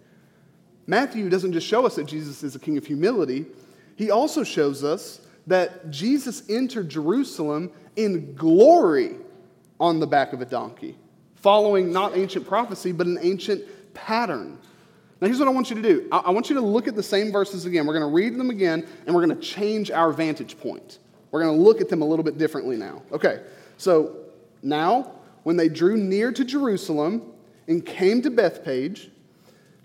Matthew 0.86 1.28
doesn't 1.28 1.52
just 1.52 1.66
show 1.66 1.86
us 1.86 1.96
that 1.96 2.06
Jesus 2.06 2.42
is 2.42 2.54
a 2.54 2.58
king 2.58 2.76
of 2.76 2.86
humility, 2.86 3.46
he 3.96 4.10
also 4.10 4.42
shows 4.42 4.82
us 4.82 5.20
that 5.46 5.90
Jesus 5.90 6.42
entered 6.48 6.88
Jerusalem 6.88 7.70
in 7.96 8.34
glory 8.34 9.16
on 9.78 10.00
the 10.00 10.06
back 10.06 10.32
of 10.32 10.40
a 10.40 10.44
donkey, 10.44 10.96
following 11.36 11.92
not 11.92 12.16
ancient 12.16 12.46
prophecy, 12.46 12.92
but 12.92 13.06
an 13.06 13.18
ancient 13.20 13.62
pattern. 13.94 14.58
Now, 15.20 15.28
here's 15.28 15.38
what 15.38 15.48
I 15.48 15.52
want 15.52 15.70
you 15.70 15.76
to 15.76 15.82
do 15.82 16.08
I, 16.10 16.30
want 16.30 16.48
you 16.48 16.54
to 16.56 16.60
look 16.60 16.88
at 16.88 16.96
the 16.96 17.02
same 17.02 17.30
verses 17.30 17.66
again. 17.66 17.86
We're 17.86 17.98
going 17.98 18.10
to 18.10 18.14
read 18.14 18.38
them 18.38 18.50
again, 18.50 18.86
and 19.06 19.14
we're 19.14 19.24
going 19.24 19.38
to 19.38 19.42
change 19.42 19.90
our 19.90 20.12
vantage 20.12 20.58
point. 20.58 20.98
We're 21.30 21.42
going 21.42 21.56
to 21.56 21.62
look 21.62 21.80
at 21.80 21.88
them 21.88 22.02
a 22.02 22.04
little 22.04 22.24
bit 22.24 22.38
differently 22.38 22.76
now. 22.76 23.02
Okay, 23.12 23.42
so 23.76 24.16
now, 24.62 25.12
when 25.44 25.56
they 25.56 25.68
drew 25.68 25.96
near 25.96 26.32
to 26.32 26.44
Jerusalem 26.44 27.22
and 27.68 27.86
came 27.86 28.20
to 28.22 28.30
Bethphage, 28.30 29.10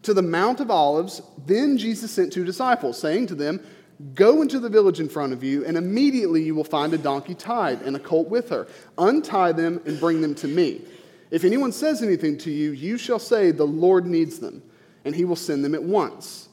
to 0.01 0.13
the 0.13 0.21
Mount 0.21 0.59
of 0.59 0.71
Olives, 0.71 1.21
then 1.45 1.77
Jesus 1.77 2.11
sent 2.11 2.33
two 2.33 2.45
disciples, 2.45 2.97
saying 2.97 3.27
to 3.27 3.35
them, 3.35 3.59
Go 4.15 4.41
into 4.41 4.59
the 4.59 4.69
village 4.69 5.01
in 5.01 5.09
front 5.09 5.33
of 5.33 5.43
you, 5.43 5.65
and 5.65 5.75
immediately 5.77 6.41
you 6.41 6.55
will 6.55 6.63
find 6.63 6.93
a 6.93 6.97
donkey 6.97 7.35
tied 7.35 7.81
and 7.81 7.97
a 7.97 7.99
colt 7.99 8.29
with 8.29 8.49
her. 8.49 8.67
Untie 8.97 9.51
them 9.51 9.81
and 9.85 9.99
bring 9.99 10.21
them 10.21 10.33
to 10.35 10.47
me. 10.47 10.81
If 11.31 11.43
anyone 11.43 11.73
says 11.73 12.01
anything 12.01 12.37
to 12.39 12.51
you, 12.51 12.71
you 12.71 12.97
shall 12.97 13.19
say, 13.19 13.51
The 13.51 13.65
Lord 13.65 14.05
needs 14.05 14.39
them, 14.39 14.63
and 15.03 15.13
he 15.13 15.25
will 15.25 15.35
send 15.35 15.65
them 15.65 15.75
at 15.75 15.83
once. 15.83 16.48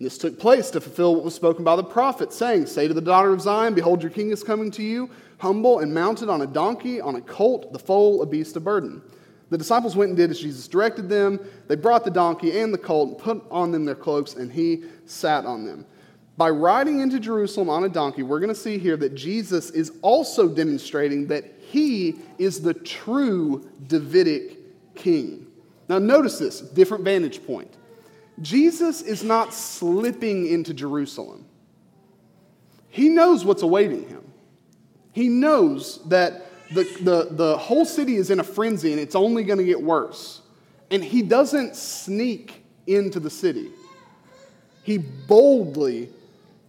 This 0.00 0.16
took 0.16 0.38
place 0.38 0.70
to 0.70 0.80
fulfill 0.80 1.16
what 1.16 1.24
was 1.24 1.34
spoken 1.34 1.64
by 1.64 1.74
the 1.74 1.82
prophet, 1.82 2.32
saying, 2.32 2.66
Say 2.66 2.86
to 2.86 2.94
the 2.94 3.00
daughter 3.00 3.32
of 3.32 3.40
Zion, 3.40 3.74
Behold, 3.74 4.02
your 4.02 4.12
king 4.12 4.30
is 4.30 4.44
coming 4.44 4.70
to 4.72 4.82
you, 4.82 5.10
humble 5.38 5.80
and 5.80 5.92
mounted 5.92 6.28
on 6.28 6.42
a 6.42 6.46
donkey, 6.46 7.00
on 7.00 7.16
a 7.16 7.20
colt, 7.20 7.72
the 7.72 7.78
foal, 7.78 8.22
a 8.22 8.26
beast 8.26 8.56
of 8.56 8.64
burden. 8.64 9.02
The 9.50 9.58
disciples 9.58 9.96
went 9.96 10.10
and 10.10 10.16
did 10.16 10.30
as 10.30 10.40
Jesus 10.40 10.68
directed 10.68 11.08
them. 11.08 11.40
They 11.68 11.74
brought 11.74 12.04
the 12.04 12.10
donkey 12.10 12.60
and 12.60 12.72
the 12.72 12.78
colt 12.78 13.08
and 13.08 13.18
put 13.18 13.44
on 13.50 13.72
them 13.72 13.84
their 13.84 13.94
cloaks, 13.94 14.34
and 14.34 14.52
he 14.52 14.84
sat 15.06 15.46
on 15.46 15.64
them. 15.64 15.86
By 16.36 16.50
riding 16.50 17.00
into 17.00 17.18
Jerusalem 17.18 17.68
on 17.68 17.82
a 17.82 17.88
donkey, 17.88 18.22
we're 18.22 18.38
going 18.38 18.50
to 18.50 18.54
see 18.54 18.78
here 18.78 18.96
that 18.98 19.16
Jesus 19.16 19.70
is 19.70 19.92
also 20.02 20.48
demonstrating 20.48 21.26
that 21.28 21.44
he 21.58 22.16
is 22.38 22.60
the 22.60 22.74
true 22.74 23.68
Davidic 23.88 24.58
king. 24.94 25.48
Now, 25.88 25.98
notice 25.98 26.38
this 26.38 26.60
different 26.60 27.02
vantage 27.02 27.44
point. 27.44 27.77
Jesus 28.40 29.02
is 29.02 29.24
not 29.24 29.52
slipping 29.52 30.46
into 30.46 30.72
Jerusalem, 30.74 31.44
he 32.88 33.08
knows 33.08 33.44
what's 33.44 33.62
awaiting 33.62 34.08
him. 34.08 34.24
He 35.12 35.28
knows 35.28 36.00
that 36.08 36.46
the, 36.72 36.84
the, 37.00 37.28
the 37.30 37.58
whole 37.58 37.84
city 37.84 38.16
is 38.16 38.30
in 38.30 38.40
a 38.40 38.44
frenzy 38.44 38.92
and 38.92 39.00
it's 39.00 39.14
only 39.14 39.42
going 39.42 39.58
to 39.58 39.64
get 39.64 39.80
worse. 39.80 40.42
And 40.90 41.02
he 41.02 41.22
doesn't 41.22 41.76
sneak 41.76 42.62
into 42.86 43.20
the 43.20 43.30
city, 43.30 43.70
he 44.82 44.98
boldly 44.98 46.10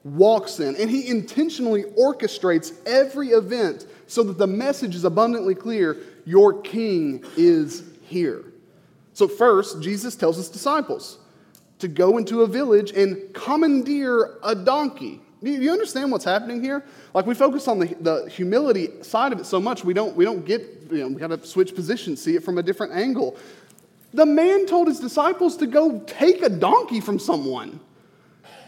walks 0.03 0.59
in 0.59 0.75
and 0.75 0.89
he 0.89 1.07
intentionally 1.07 1.83
orchestrates 1.83 2.73
every 2.85 3.29
event 3.29 3.85
so 4.07 4.23
that 4.23 4.37
the 4.37 4.47
message 4.47 4.95
is 4.95 5.03
abundantly 5.03 5.55
clear 5.55 5.97
your 6.25 6.61
king 6.61 7.23
is 7.37 7.83
here. 8.03 8.43
So, 9.13 9.27
first, 9.27 9.81
Jesus 9.81 10.15
tells 10.15 10.37
his 10.37 10.49
disciples 10.49 11.19
to 11.79 11.87
go 11.87 12.17
into 12.17 12.41
a 12.41 12.47
village 12.47 12.91
and 12.91 13.33
commandeer 13.33 14.37
a 14.43 14.53
donkey. 14.53 15.21
Do 15.41 15.49
you 15.49 15.71
understand 15.71 16.11
what's 16.11 16.25
happening 16.25 16.61
here? 16.61 16.83
Like 17.13 17.25
we 17.25 17.33
focus 17.33 17.67
on 17.69 17.79
the, 17.79 17.95
the 18.01 18.29
humility 18.29 18.89
side 19.01 19.31
of 19.31 19.39
it 19.39 19.45
so 19.45 19.59
much, 19.59 19.85
we 19.85 19.93
don't, 19.93 20.15
we 20.15 20.25
don't 20.25 20.45
get, 20.45 20.61
you 20.91 20.97
know, 20.97 21.07
we 21.07 21.15
got 21.15 21.27
to 21.27 21.45
switch 21.47 21.73
positions, 21.73 22.21
see 22.21 22.35
it 22.35 22.43
from 22.43 22.57
a 22.57 22.63
different 22.63 22.93
angle. 22.93 23.37
The 24.13 24.25
man 24.25 24.65
told 24.65 24.87
his 24.87 24.99
disciples 24.99 25.55
to 25.57 25.67
go 25.67 26.01
take 26.01 26.41
a 26.41 26.49
donkey 26.49 26.99
from 26.99 27.19
someone. 27.19 27.79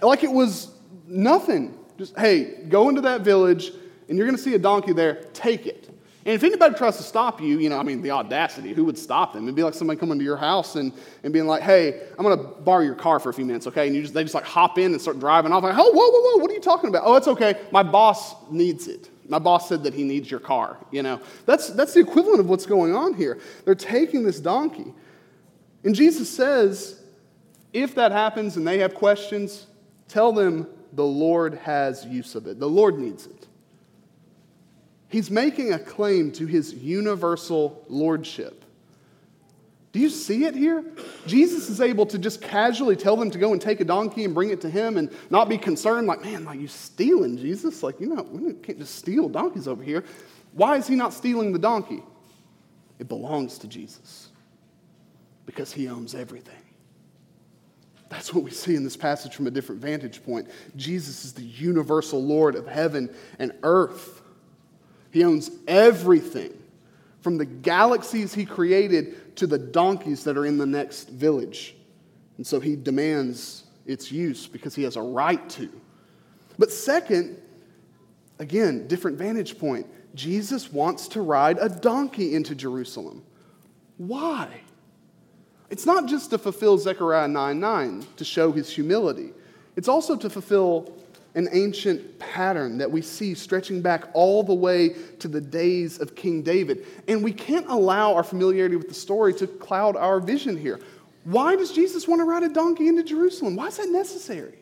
Like 0.02 0.24
it 0.24 0.32
was 0.32 0.72
nothing. 1.06 1.78
Just, 1.98 2.18
hey, 2.18 2.64
go 2.70 2.88
into 2.88 3.02
that 3.02 3.22
village 3.22 3.72
and 4.08 4.18
you're 4.18 4.30
to 4.32 4.38
see 4.38 4.56
a 4.56 4.60
donkey 4.60 4.94
there, 4.94 5.26
take 5.34 5.68
it. 5.68 5.90
And 6.24 6.36
if 6.36 6.44
anybody 6.44 6.76
tries 6.76 6.98
to 6.98 7.04
stop 7.04 7.42
you, 7.42 7.58
you 7.58 7.70
know, 7.70 7.80
I 7.80 7.84
mean, 7.84 8.04
the 8.04 8.12
audacity, 8.12 8.74
who 8.74 8.86
would 8.86 8.98
stop 8.98 9.34
them? 9.34 9.46
It'd 9.46 9.56
be 9.56 9.64
like 9.64 9.74
somebody 9.74 10.00
coming 10.00 10.20
to 10.20 10.24
your 10.24 10.38
house 10.38 10.76
and, 10.76 10.94
and 11.24 11.34
being 11.34 11.48
like, 11.48 11.64
hey, 11.64 12.00
I'm 12.18 12.24
going 12.24 12.38
to 12.38 12.44
borrow 12.44 12.84
your 12.84 12.94
car 12.94 13.20
for 13.20 13.30
a 13.30 13.34
few 13.34 13.46
minutes, 13.46 13.66
okay? 13.66 13.88
And 13.88 13.96
you 13.96 14.04
just, 14.04 14.14
they 14.14 14.22
just 14.22 14.36
like 14.36 14.44
hop 14.44 14.78
in 14.78 14.92
and 14.92 15.02
start 15.02 15.20
driving 15.20 15.52
off. 15.52 15.64
Like, 15.64 15.76
oh, 15.76 15.92
whoa, 15.92 16.10
whoa, 16.10 16.22
whoa, 16.22 16.42
what 16.42 16.52
are 16.52 16.54
you 16.54 16.62
talking 16.62 16.90
about? 16.90 17.04
Oh, 17.06 17.16
it's 17.16 17.28
okay. 17.28 17.60
My 17.72 17.82
boss 17.82 18.36
needs 18.52 18.88
it. 18.88 19.10
My 19.28 19.40
boss 19.40 19.68
said 19.68 19.84
that 19.84 19.96
he 19.96 20.04
needs 20.04 20.30
your 20.30 20.40
car, 20.40 20.78
you 20.92 21.02
know? 21.02 21.20
That's, 21.48 21.70
that's 21.70 21.96
the 21.96 22.02
equivalent 22.02 22.40
of 22.40 22.50
what's 22.50 22.68
going 22.68 22.96
on 22.96 23.16
here. 23.16 23.40
They're 23.66 23.74
taking 23.74 24.24
this 24.24 24.40
donkey. 24.40 24.94
And 25.84 25.96
Jesus 25.96 26.30
says, 26.30 27.02
if 27.74 27.96
that 27.96 28.12
happens 28.12 28.58
and 28.58 28.68
they 28.68 28.78
have 28.80 28.94
questions, 28.94 29.66
tell 30.08 30.34
them 30.34 30.68
the 30.94 31.06
Lord 31.06 31.56
has 31.56 32.06
use 32.06 32.36
of 32.36 32.46
it. 32.46 32.60
The 32.60 32.70
Lord 32.70 33.00
needs 33.00 33.26
it. 33.26 33.41
He's 35.12 35.30
making 35.30 35.74
a 35.74 35.80
claim 35.80 36.32
to 36.34 36.46
his 36.48 36.74
universal 36.74 37.84
lordship. 37.90 38.64
Do 39.92 40.00
you 40.00 40.10
see 40.10 40.46
it 40.46 40.56
here? 40.56 40.86
Jesus 41.28 41.70
is 41.70 41.82
able 41.82 42.06
to 42.06 42.18
just 42.18 42.42
casually 42.42 42.96
tell 42.96 43.18
them 43.18 43.30
to 43.30 43.38
go 43.38 43.52
and 43.52 43.62
take 43.62 43.82
a 43.82 43.84
donkey 43.84 44.24
and 44.24 44.34
bring 44.34 44.52
it 44.52 44.62
to 44.62 44.70
him 44.70 44.98
and 44.98 45.12
not 45.30 45.50
be 45.50 45.58
concerned, 45.58 46.08
like, 46.08 46.24
man, 46.24 46.46
like 46.46 46.62
you 46.62 46.70
stealing, 46.70 47.38
Jesus? 47.38 47.84
Like, 47.84 48.00
you 48.00 48.08
know, 48.08 48.24
we 48.24 48.54
can't 48.54 48.80
just 48.80 48.96
steal 48.96 49.28
donkeys 49.28 49.68
over 49.68 49.84
here. 49.84 50.06
Why 50.54 50.78
is 50.78 50.88
he 50.88 50.96
not 50.96 51.14
stealing 51.14 51.52
the 51.52 51.60
donkey? 51.60 52.02
It 52.98 53.10
belongs 53.10 53.58
to 53.60 53.68
Jesus 53.68 54.30
because 55.46 55.74
he 55.74 55.90
owns 55.90 56.16
everything. 56.16 56.56
That's 58.08 58.34
what 58.34 58.46
we 58.46 58.52
see 58.52 58.76
in 58.76 58.86
this 58.86 58.96
passage 58.96 59.36
from 59.36 59.48
a 59.48 59.52
different 59.52 59.82
vantage 59.82 60.24
point. 60.24 60.50
Jesus 60.78 61.26
is 61.26 61.34
the 61.34 61.44
universal 61.44 62.24
Lord 62.24 62.56
of 62.56 62.66
heaven 62.66 63.14
and 63.40 63.52
earth. 63.64 64.21
He 65.12 65.24
owns 65.24 65.52
everything 65.68 66.54
from 67.22 67.38
the 67.38 67.46
galaxies 67.46 68.34
he 68.34 68.46
created 68.46 69.36
to 69.38 69.48
the 69.48 69.58
donkeys 69.58 70.24
that 70.24 70.38
are 70.38 70.46
in 70.46 70.58
the 70.58 70.66
next 70.66 71.10
village. 71.10 71.76
And 72.38 72.46
so 72.46 72.60
he 72.60 72.76
demands 72.76 73.66
its 73.86 74.12
use 74.12 74.48
because 74.48 74.76
he 74.76 74.84
has 74.84 74.96
a 74.96 75.02
right 75.02 75.48
to. 75.52 75.70
But 76.58 76.72
second, 76.72 77.40
again, 78.40 78.88
different 78.88 79.18
vantage 79.18 79.60
point. 79.60 79.88
Jesus 80.16 80.72
wants 80.72 81.08
to 81.10 81.22
ride 81.22 81.58
a 81.60 81.70
donkey 81.70 82.36
into 82.36 82.56
Jerusalem. 82.56 83.24
Why? 83.98 84.62
It's 85.70 85.86
not 85.86 86.08
just 86.08 86.32
to 86.32 86.38
fulfill 86.38 86.78
Zechariah 86.78 87.28
9 87.28 87.60
9 87.60 88.06
to 88.18 88.26
show 88.26 88.52
his 88.52 88.70
humility, 88.70 89.32
it's 89.76 89.88
also 89.88 90.16
to 90.18 90.30
fulfill 90.30 90.94
an 91.36 91.48
ancient 91.52 92.20
pattern 92.20 92.78
that 92.78 92.92
we 92.92 93.02
see 93.02 93.34
stretching 93.34 93.82
back 93.82 94.06
all 94.14 94.44
the 94.44 94.54
way 94.54 94.90
to 95.20 95.28
the 95.28 95.40
days 95.40 96.00
of 96.00 96.16
King 96.16 96.42
David. 96.42 96.86
And 97.08 97.24
we 97.24 97.32
can't 97.32 97.68
allow 97.70 98.14
our 98.14 98.24
familiarity 98.24 98.76
with 98.76 98.90
the 98.90 98.94
story 98.94 99.34
to 99.36 99.48
cloud 99.48 99.96
our 99.96 100.20
vision 100.20 100.58
here. 100.58 100.80
Why 101.24 101.56
does 101.56 101.72
Jesus 101.72 102.08
want 102.08 102.20
to 102.20 102.26
ride 102.26 102.44
a 102.44 102.50
donkey 102.50 102.88
into 102.88 103.04
Jerusalem? 103.04 103.56
Why 103.56 103.68
is 103.68 103.78
that 103.78 103.90
necessary? 103.90 104.58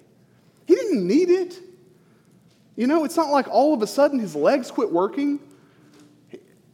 He 0.68 0.76
didn't 0.76 1.08
need 1.08 1.30
it. 1.30 1.60
You 2.76 2.88
know, 2.88 3.04
it's 3.04 3.18
not 3.18 3.30
like 3.30 3.48
all 3.48 3.74
of 3.74 3.82
a 3.82 3.88
sudden 3.88 4.20
his 4.20 4.36
legs 4.36 4.70
quit 4.70 4.92
working. 4.92 5.40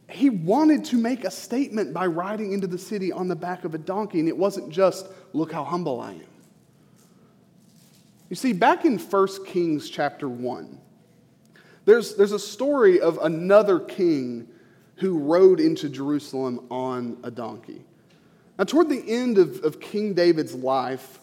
He 0.08 0.30
wanted 0.30 0.84
to 0.86 0.96
make 0.96 1.24
a 1.24 1.30
statement 1.30 1.92
by 1.92 2.06
riding 2.06 2.52
into 2.52 2.66
the 2.66 2.78
city 2.78 3.10
on 3.10 3.28
the 3.28 3.34
back 3.34 3.64
of 3.64 3.74
a 3.74 3.78
donkey, 3.78 4.20
and 4.20 4.28
it 4.28 4.36
wasn't 4.36 4.70
just, 4.70 5.06
look 5.32 5.50
how 5.50 5.64
humble 5.64 6.00
I 6.00 6.12
am. 6.12 6.35
You 8.28 8.36
see, 8.36 8.52
back 8.52 8.84
in 8.84 8.98
1 8.98 9.28
Kings 9.46 9.88
chapter 9.88 10.28
1, 10.28 10.78
there's, 11.84 12.16
there's 12.16 12.32
a 12.32 12.38
story 12.38 13.00
of 13.00 13.18
another 13.18 13.78
king 13.78 14.48
who 14.96 15.18
rode 15.18 15.60
into 15.60 15.88
Jerusalem 15.88 16.66
on 16.70 17.18
a 17.22 17.30
donkey. 17.30 17.84
Now, 18.58 18.64
toward 18.64 18.88
the 18.88 19.04
end 19.06 19.38
of, 19.38 19.62
of 19.62 19.80
King 19.80 20.14
David's 20.14 20.54
life, 20.54 21.20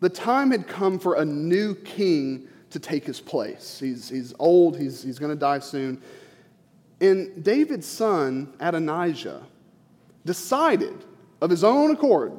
the 0.00 0.08
time 0.08 0.50
had 0.50 0.66
come 0.66 0.98
for 0.98 1.16
a 1.16 1.24
new 1.24 1.74
king 1.74 2.48
to 2.70 2.78
take 2.78 3.04
his 3.04 3.20
place. 3.20 3.78
He's, 3.78 4.08
he's 4.08 4.34
old, 4.38 4.78
he's, 4.78 5.02
he's 5.02 5.18
going 5.18 5.32
to 5.32 5.38
die 5.38 5.58
soon. 5.58 6.00
And 7.00 7.44
David's 7.44 7.86
son, 7.86 8.52
Adonijah, 8.60 9.42
decided 10.24 11.04
of 11.40 11.50
his 11.50 11.64
own 11.64 11.90
accord 11.90 12.32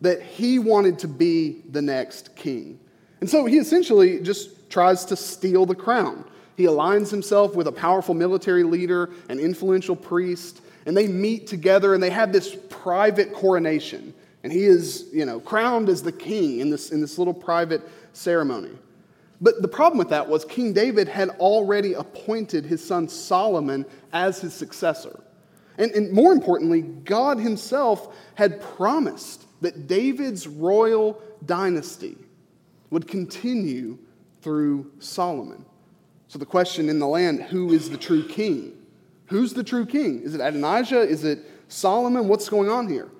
that 0.00 0.22
he 0.22 0.58
wanted 0.58 0.98
to 1.00 1.08
be 1.08 1.62
the 1.70 1.82
next 1.82 2.36
king. 2.36 2.78
And 3.24 3.30
so 3.30 3.46
he 3.46 3.56
essentially 3.56 4.20
just 4.20 4.68
tries 4.68 5.06
to 5.06 5.16
steal 5.16 5.64
the 5.64 5.74
crown. 5.74 6.26
He 6.58 6.64
aligns 6.64 7.08
himself 7.08 7.54
with 7.54 7.66
a 7.66 7.72
powerful 7.72 8.14
military 8.14 8.64
leader, 8.64 9.08
an 9.30 9.40
influential 9.40 9.96
priest, 9.96 10.60
and 10.84 10.94
they 10.94 11.08
meet 11.08 11.46
together 11.46 11.94
and 11.94 12.02
they 12.02 12.10
have 12.10 12.34
this 12.34 12.54
private 12.68 13.32
coronation. 13.32 14.12
And 14.42 14.52
he 14.52 14.64
is, 14.64 15.06
you 15.10 15.24
know, 15.24 15.40
crowned 15.40 15.88
as 15.88 16.02
the 16.02 16.12
king 16.12 16.60
in 16.60 16.68
this, 16.68 16.92
in 16.92 17.00
this 17.00 17.16
little 17.16 17.32
private 17.32 17.80
ceremony. 18.12 18.72
But 19.40 19.62
the 19.62 19.68
problem 19.68 19.96
with 19.96 20.10
that 20.10 20.28
was 20.28 20.44
King 20.44 20.74
David 20.74 21.08
had 21.08 21.30
already 21.30 21.94
appointed 21.94 22.66
his 22.66 22.86
son 22.86 23.08
Solomon 23.08 23.86
as 24.12 24.42
his 24.42 24.52
successor. 24.52 25.18
And, 25.78 25.92
and 25.92 26.12
more 26.12 26.32
importantly, 26.34 26.82
God 26.82 27.38
himself 27.38 28.14
had 28.34 28.60
promised 28.60 29.46
that 29.62 29.86
David's 29.86 30.46
royal 30.46 31.22
dynasty 31.46 32.18
would 32.94 33.08
continue 33.08 33.98
through 34.40 34.88
Solomon. 35.00 35.66
So 36.28 36.38
the 36.38 36.46
question 36.46 36.88
in 36.88 37.00
the 37.00 37.08
land 37.08 37.42
who 37.42 37.72
is 37.72 37.90
the 37.90 37.96
true 37.96 38.24
king? 38.24 38.72
Who's 39.26 39.52
the 39.52 39.64
true 39.64 39.84
king? 39.84 40.22
Is 40.22 40.36
it 40.36 40.40
Adonijah? 40.40 41.00
Is 41.00 41.24
it 41.24 41.40
Solomon? 41.66 42.28
What's 42.28 42.48
going 42.48 42.70
on 42.70 42.88
here? 42.88 43.10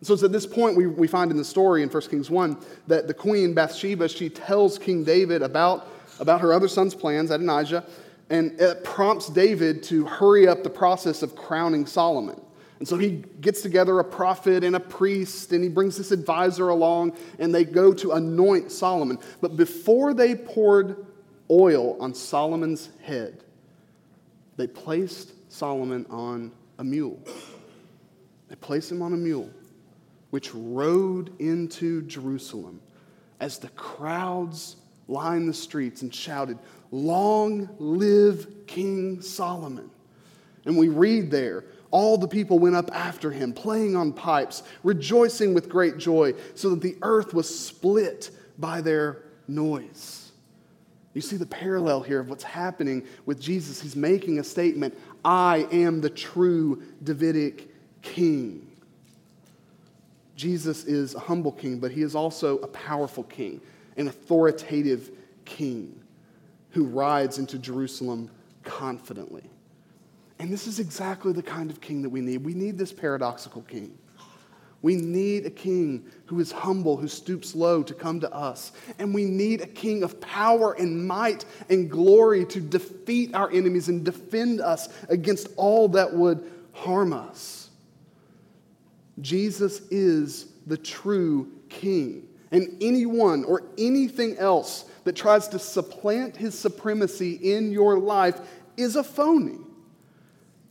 So 0.00 0.14
it's 0.14 0.22
at 0.22 0.32
this 0.32 0.46
point 0.46 0.78
we, 0.78 0.86
we 0.86 1.06
find 1.06 1.30
in 1.30 1.36
the 1.36 1.44
story 1.44 1.82
in 1.82 1.90
1 1.90 2.02
Kings 2.04 2.30
1 2.30 2.56
that 2.86 3.06
the 3.06 3.12
queen 3.12 3.52
Bathsheba, 3.52 4.08
she 4.08 4.30
tells 4.30 4.78
King 4.78 5.04
David 5.04 5.42
about, 5.42 5.88
about 6.18 6.40
her 6.40 6.54
other 6.54 6.66
son's 6.66 6.94
plans, 6.94 7.30
Adonijah, 7.30 7.84
and 8.30 8.58
it 8.58 8.82
prompts 8.82 9.28
David 9.28 9.82
to 9.84 10.06
hurry 10.06 10.48
up 10.48 10.62
the 10.62 10.70
process 10.70 11.22
of 11.22 11.36
crowning 11.36 11.84
Solomon. 11.84 12.40
And 12.82 12.88
so 12.88 12.98
he 12.98 13.22
gets 13.40 13.62
together 13.62 14.00
a 14.00 14.04
prophet 14.04 14.64
and 14.64 14.74
a 14.74 14.80
priest, 14.80 15.52
and 15.52 15.62
he 15.62 15.70
brings 15.70 15.96
this 15.96 16.10
advisor 16.10 16.70
along, 16.70 17.16
and 17.38 17.54
they 17.54 17.64
go 17.64 17.94
to 17.94 18.10
anoint 18.10 18.72
Solomon. 18.72 19.20
But 19.40 19.56
before 19.56 20.12
they 20.14 20.34
poured 20.34 21.06
oil 21.48 21.96
on 22.02 22.12
Solomon's 22.12 22.88
head, 23.00 23.44
they 24.56 24.66
placed 24.66 25.32
Solomon 25.48 26.06
on 26.10 26.50
a 26.78 26.82
mule. 26.82 27.20
They 28.48 28.56
placed 28.56 28.90
him 28.90 29.00
on 29.00 29.12
a 29.12 29.16
mule, 29.16 29.48
which 30.30 30.52
rode 30.52 31.40
into 31.40 32.02
Jerusalem 32.02 32.80
as 33.38 33.58
the 33.58 33.68
crowds 33.68 34.74
lined 35.06 35.48
the 35.48 35.54
streets 35.54 36.02
and 36.02 36.12
shouted, 36.12 36.58
Long 36.90 37.68
live 37.78 38.66
King 38.66 39.22
Solomon. 39.22 39.88
And 40.64 40.76
we 40.76 40.88
read 40.88 41.30
there, 41.30 41.64
all 41.92 42.18
the 42.18 42.26
people 42.26 42.58
went 42.58 42.74
up 42.74 42.90
after 42.92 43.30
him, 43.30 43.52
playing 43.52 43.94
on 43.94 44.12
pipes, 44.12 44.64
rejoicing 44.82 45.54
with 45.54 45.68
great 45.68 45.98
joy, 45.98 46.32
so 46.54 46.70
that 46.70 46.80
the 46.80 46.96
earth 47.02 47.32
was 47.32 47.48
split 47.48 48.30
by 48.58 48.80
their 48.80 49.22
noise. 49.46 50.32
You 51.14 51.20
see 51.20 51.36
the 51.36 51.46
parallel 51.46 52.00
here 52.00 52.18
of 52.18 52.30
what's 52.30 52.42
happening 52.42 53.06
with 53.26 53.38
Jesus. 53.38 53.80
He's 53.80 53.94
making 53.94 54.38
a 54.38 54.44
statement 54.44 54.98
I 55.24 55.68
am 55.70 56.00
the 56.00 56.10
true 56.10 56.82
Davidic 57.04 57.68
king. 58.00 58.66
Jesus 60.34 60.84
is 60.84 61.14
a 61.14 61.20
humble 61.20 61.52
king, 61.52 61.78
but 61.78 61.92
he 61.92 62.02
is 62.02 62.14
also 62.14 62.58
a 62.58 62.66
powerful 62.68 63.24
king, 63.24 63.60
an 63.98 64.08
authoritative 64.08 65.10
king 65.44 66.00
who 66.70 66.84
rides 66.86 67.38
into 67.38 67.58
Jerusalem 67.58 68.30
confidently. 68.64 69.44
And 70.42 70.52
this 70.52 70.66
is 70.66 70.80
exactly 70.80 71.32
the 71.32 71.40
kind 71.40 71.70
of 71.70 71.80
king 71.80 72.02
that 72.02 72.10
we 72.10 72.20
need. 72.20 72.38
We 72.38 72.52
need 72.52 72.76
this 72.76 72.92
paradoxical 72.92 73.62
king. 73.62 73.96
We 74.82 74.96
need 74.96 75.46
a 75.46 75.50
king 75.50 76.04
who 76.26 76.40
is 76.40 76.50
humble, 76.50 76.96
who 76.96 77.06
stoops 77.06 77.54
low 77.54 77.84
to 77.84 77.94
come 77.94 78.18
to 78.18 78.34
us. 78.34 78.72
And 78.98 79.14
we 79.14 79.24
need 79.24 79.60
a 79.60 79.68
king 79.68 80.02
of 80.02 80.20
power 80.20 80.72
and 80.72 81.06
might 81.06 81.44
and 81.70 81.88
glory 81.88 82.44
to 82.46 82.60
defeat 82.60 83.36
our 83.36 83.52
enemies 83.52 83.88
and 83.88 84.04
defend 84.04 84.60
us 84.60 84.88
against 85.08 85.46
all 85.54 85.86
that 85.90 86.12
would 86.12 86.50
harm 86.72 87.12
us. 87.12 87.70
Jesus 89.20 89.82
is 89.92 90.46
the 90.66 90.76
true 90.76 91.52
king. 91.68 92.26
And 92.50 92.78
anyone 92.80 93.44
or 93.44 93.62
anything 93.78 94.38
else 94.38 94.86
that 95.04 95.14
tries 95.14 95.46
to 95.48 95.60
supplant 95.60 96.36
his 96.36 96.58
supremacy 96.58 97.34
in 97.34 97.70
your 97.70 97.96
life 97.96 98.40
is 98.76 98.96
a 98.96 99.04
phony. 99.04 99.58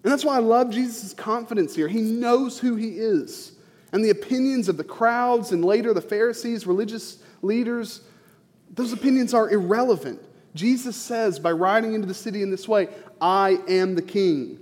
And 0.03 0.11
that's 0.11 0.25
why 0.25 0.35
I 0.35 0.39
love 0.39 0.71
Jesus' 0.71 1.13
confidence 1.13 1.75
here. 1.75 1.87
He 1.87 2.01
knows 2.01 2.59
who 2.59 2.75
he 2.75 2.97
is. 2.97 3.53
And 3.91 4.03
the 4.03 4.09
opinions 4.09 4.69
of 4.69 4.77
the 4.77 4.83
crowds 4.83 5.51
and 5.51 5.63
later 5.63 5.93
the 5.93 6.01
Pharisees, 6.01 6.65
religious 6.65 7.19
leaders, 7.41 8.01
those 8.73 8.93
opinions 8.93 9.33
are 9.33 9.49
irrelevant. 9.49 10.19
Jesus 10.55 10.95
says, 10.95 11.39
by 11.39 11.51
riding 11.51 11.93
into 11.93 12.07
the 12.07 12.13
city 12.13 12.41
in 12.41 12.49
this 12.49 12.67
way, 12.67 12.87
I 13.19 13.59
am 13.67 13.95
the 13.95 14.01
king. 14.01 14.59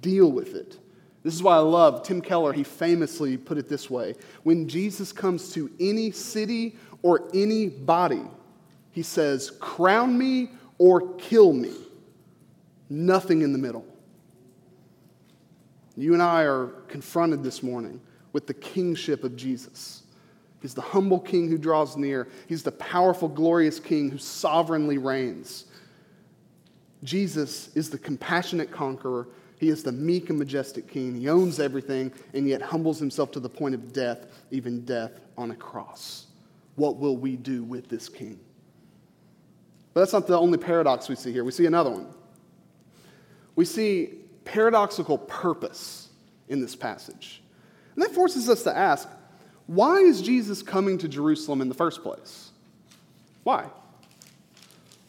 Deal 0.00 0.30
with 0.30 0.54
it. 0.54 0.78
This 1.22 1.34
is 1.34 1.42
why 1.42 1.56
I 1.56 1.60
love 1.60 2.04
Tim 2.04 2.20
Keller. 2.20 2.52
He 2.52 2.62
famously 2.62 3.36
put 3.36 3.58
it 3.58 3.68
this 3.68 3.90
way 3.90 4.14
When 4.44 4.68
Jesus 4.68 5.12
comes 5.12 5.52
to 5.54 5.70
any 5.80 6.12
city 6.12 6.76
or 7.02 7.28
any 7.34 7.68
body, 7.68 8.22
he 8.92 9.02
says, 9.02 9.50
Crown 9.50 10.16
me 10.16 10.50
or 10.78 11.14
kill 11.16 11.52
me. 11.52 11.74
Nothing 12.88 13.42
in 13.42 13.52
the 13.52 13.58
middle. 13.58 13.84
You 15.96 16.12
and 16.12 16.22
I 16.22 16.42
are 16.42 16.66
confronted 16.88 17.42
this 17.42 17.62
morning 17.62 18.00
with 18.32 18.46
the 18.46 18.54
kingship 18.54 19.24
of 19.24 19.34
Jesus. 19.34 20.02
He's 20.60 20.74
the 20.74 20.82
humble 20.82 21.20
king 21.20 21.48
who 21.48 21.58
draws 21.58 21.96
near, 21.96 22.28
he's 22.48 22.62
the 22.62 22.72
powerful, 22.72 23.28
glorious 23.28 23.78
king 23.78 24.10
who 24.10 24.18
sovereignly 24.18 24.98
reigns. 24.98 25.66
Jesus 27.04 27.74
is 27.76 27.90
the 27.90 27.98
compassionate 27.98 28.70
conqueror. 28.70 29.28
He 29.58 29.68
is 29.68 29.82
the 29.82 29.92
meek 29.92 30.28
and 30.28 30.38
majestic 30.38 30.88
king. 30.88 31.14
He 31.14 31.28
owns 31.28 31.60
everything 31.60 32.12
and 32.34 32.48
yet 32.48 32.60
humbles 32.60 32.98
himself 32.98 33.30
to 33.32 33.40
the 33.40 33.48
point 33.48 33.74
of 33.74 33.92
death, 33.92 34.26
even 34.50 34.84
death 34.84 35.20
on 35.38 35.50
a 35.50 35.54
cross. 35.54 36.26
What 36.74 36.96
will 36.96 37.16
we 37.16 37.36
do 37.36 37.62
with 37.64 37.88
this 37.88 38.08
king? 38.08 38.38
But 39.94 40.00
that's 40.00 40.12
not 40.12 40.26
the 40.26 40.38
only 40.38 40.58
paradox 40.58 41.08
we 41.08 41.14
see 41.14 41.32
here. 41.32 41.42
We 41.42 41.52
see 41.52 41.64
another 41.64 41.90
one. 41.90 42.08
We 43.54 43.64
see 43.64 44.25
paradoxical 44.46 45.18
purpose 45.18 46.08
in 46.48 46.60
this 46.60 46.74
passage. 46.74 47.42
And 47.94 48.02
that 48.02 48.12
forces 48.12 48.48
us 48.48 48.62
to 48.62 48.76
ask 48.76 49.08
why 49.66 49.98
is 49.98 50.22
Jesus 50.22 50.62
coming 50.62 50.96
to 50.98 51.08
Jerusalem 51.08 51.60
in 51.60 51.68
the 51.68 51.74
first 51.74 52.02
place? 52.02 52.50
Why? 53.42 53.66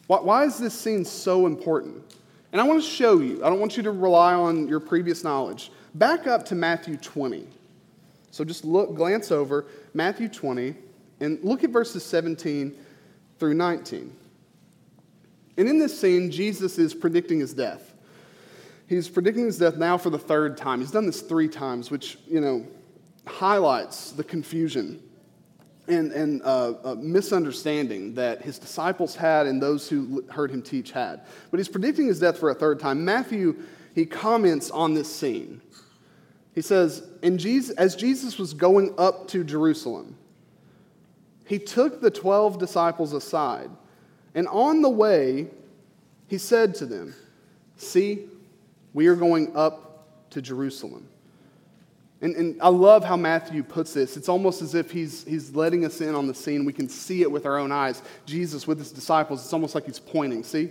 Why 0.08 0.44
is 0.44 0.58
this 0.58 0.74
scene 0.74 1.04
so 1.04 1.46
important? 1.46 2.02
And 2.50 2.60
I 2.60 2.64
want 2.64 2.82
to 2.82 2.88
show 2.88 3.20
you, 3.20 3.44
I 3.44 3.50
don't 3.50 3.60
want 3.60 3.76
you 3.76 3.82
to 3.84 3.92
rely 3.92 4.34
on 4.34 4.66
your 4.66 4.80
previous 4.80 5.22
knowledge. 5.22 5.70
Back 5.94 6.26
up 6.26 6.44
to 6.46 6.54
Matthew 6.54 6.96
20. 6.96 7.46
So 8.30 8.44
just 8.44 8.64
look, 8.64 8.94
glance 8.94 9.30
over 9.30 9.66
Matthew 9.94 10.28
20 10.28 10.74
and 11.20 11.38
look 11.42 11.62
at 11.62 11.70
verses 11.70 12.04
17 12.04 12.74
through 13.38 13.54
19. 13.54 14.12
And 15.56 15.68
in 15.68 15.78
this 15.78 15.98
scene, 15.98 16.30
Jesus 16.30 16.78
is 16.78 16.94
predicting 16.94 17.40
his 17.40 17.52
death. 17.52 17.87
He's 18.88 19.08
predicting 19.08 19.44
his 19.44 19.58
death 19.58 19.76
now 19.76 19.98
for 19.98 20.08
the 20.08 20.18
third 20.18 20.56
time. 20.56 20.80
He's 20.80 20.90
done 20.90 21.04
this 21.04 21.20
three 21.20 21.48
times, 21.48 21.90
which, 21.90 22.18
you 22.26 22.40
know, 22.40 22.66
highlights 23.26 24.12
the 24.12 24.24
confusion 24.24 25.02
and, 25.86 26.10
and 26.12 26.42
uh, 26.42 26.72
uh, 26.82 26.94
misunderstanding 26.94 28.14
that 28.14 28.40
his 28.40 28.58
disciples 28.58 29.14
had 29.14 29.46
and 29.46 29.60
those 29.62 29.88
who 29.90 30.24
heard 30.30 30.50
him 30.50 30.62
teach 30.62 30.90
had. 30.90 31.20
But 31.50 31.60
he's 31.60 31.68
predicting 31.68 32.06
his 32.06 32.18
death 32.18 32.38
for 32.38 32.48
a 32.48 32.54
third 32.54 32.80
time. 32.80 33.04
Matthew, 33.04 33.62
he 33.94 34.06
comments 34.06 34.70
on 34.70 34.94
this 34.94 35.14
scene. 35.14 35.60
He 36.54 36.62
says, 36.62 37.06
and 37.22 37.38
Jesus, 37.38 37.76
as 37.76 37.94
Jesus 37.94 38.38
was 38.38 38.54
going 38.54 38.94
up 38.96 39.28
to 39.28 39.44
Jerusalem, 39.44 40.16
he 41.46 41.58
took 41.58 42.00
the 42.00 42.10
12 42.10 42.58
disciples 42.58 43.12
aside, 43.12 43.70
and 44.34 44.48
on 44.48 44.82
the 44.82 44.90
way, 44.90 45.48
he 46.26 46.36
said 46.36 46.74
to 46.76 46.86
them, 46.86 47.14
See, 47.76 48.26
we 48.98 49.06
are 49.06 49.14
going 49.14 49.56
up 49.56 50.08
to 50.30 50.42
Jerusalem. 50.42 51.08
And, 52.20 52.34
and 52.34 52.60
I 52.60 52.66
love 52.66 53.04
how 53.04 53.16
Matthew 53.16 53.62
puts 53.62 53.94
this. 53.94 54.16
It's 54.16 54.28
almost 54.28 54.60
as 54.60 54.74
if 54.74 54.90
he's, 54.90 55.22
he's 55.22 55.54
letting 55.54 55.84
us 55.84 56.00
in 56.00 56.16
on 56.16 56.26
the 56.26 56.34
scene. 56.34 56.64
We 56.64 56.72
can 56.72 56.88
see 56.88 57.22
it 57.22 57.30
with 57.30 57.46
our 57.46 57.58
own 57.58 57.70
eyes. 57.70 58.02
Jesus 58.26 58.66
with 58.66 58.76
his 58.80 58.90
disciples, 58.90 59.44
it's 59.44 59.52
almost 59.52 59.76
like 59.76 59.86
he's 59.86 60.00
pointing. 60.00 60.42
See? 60.42 60.70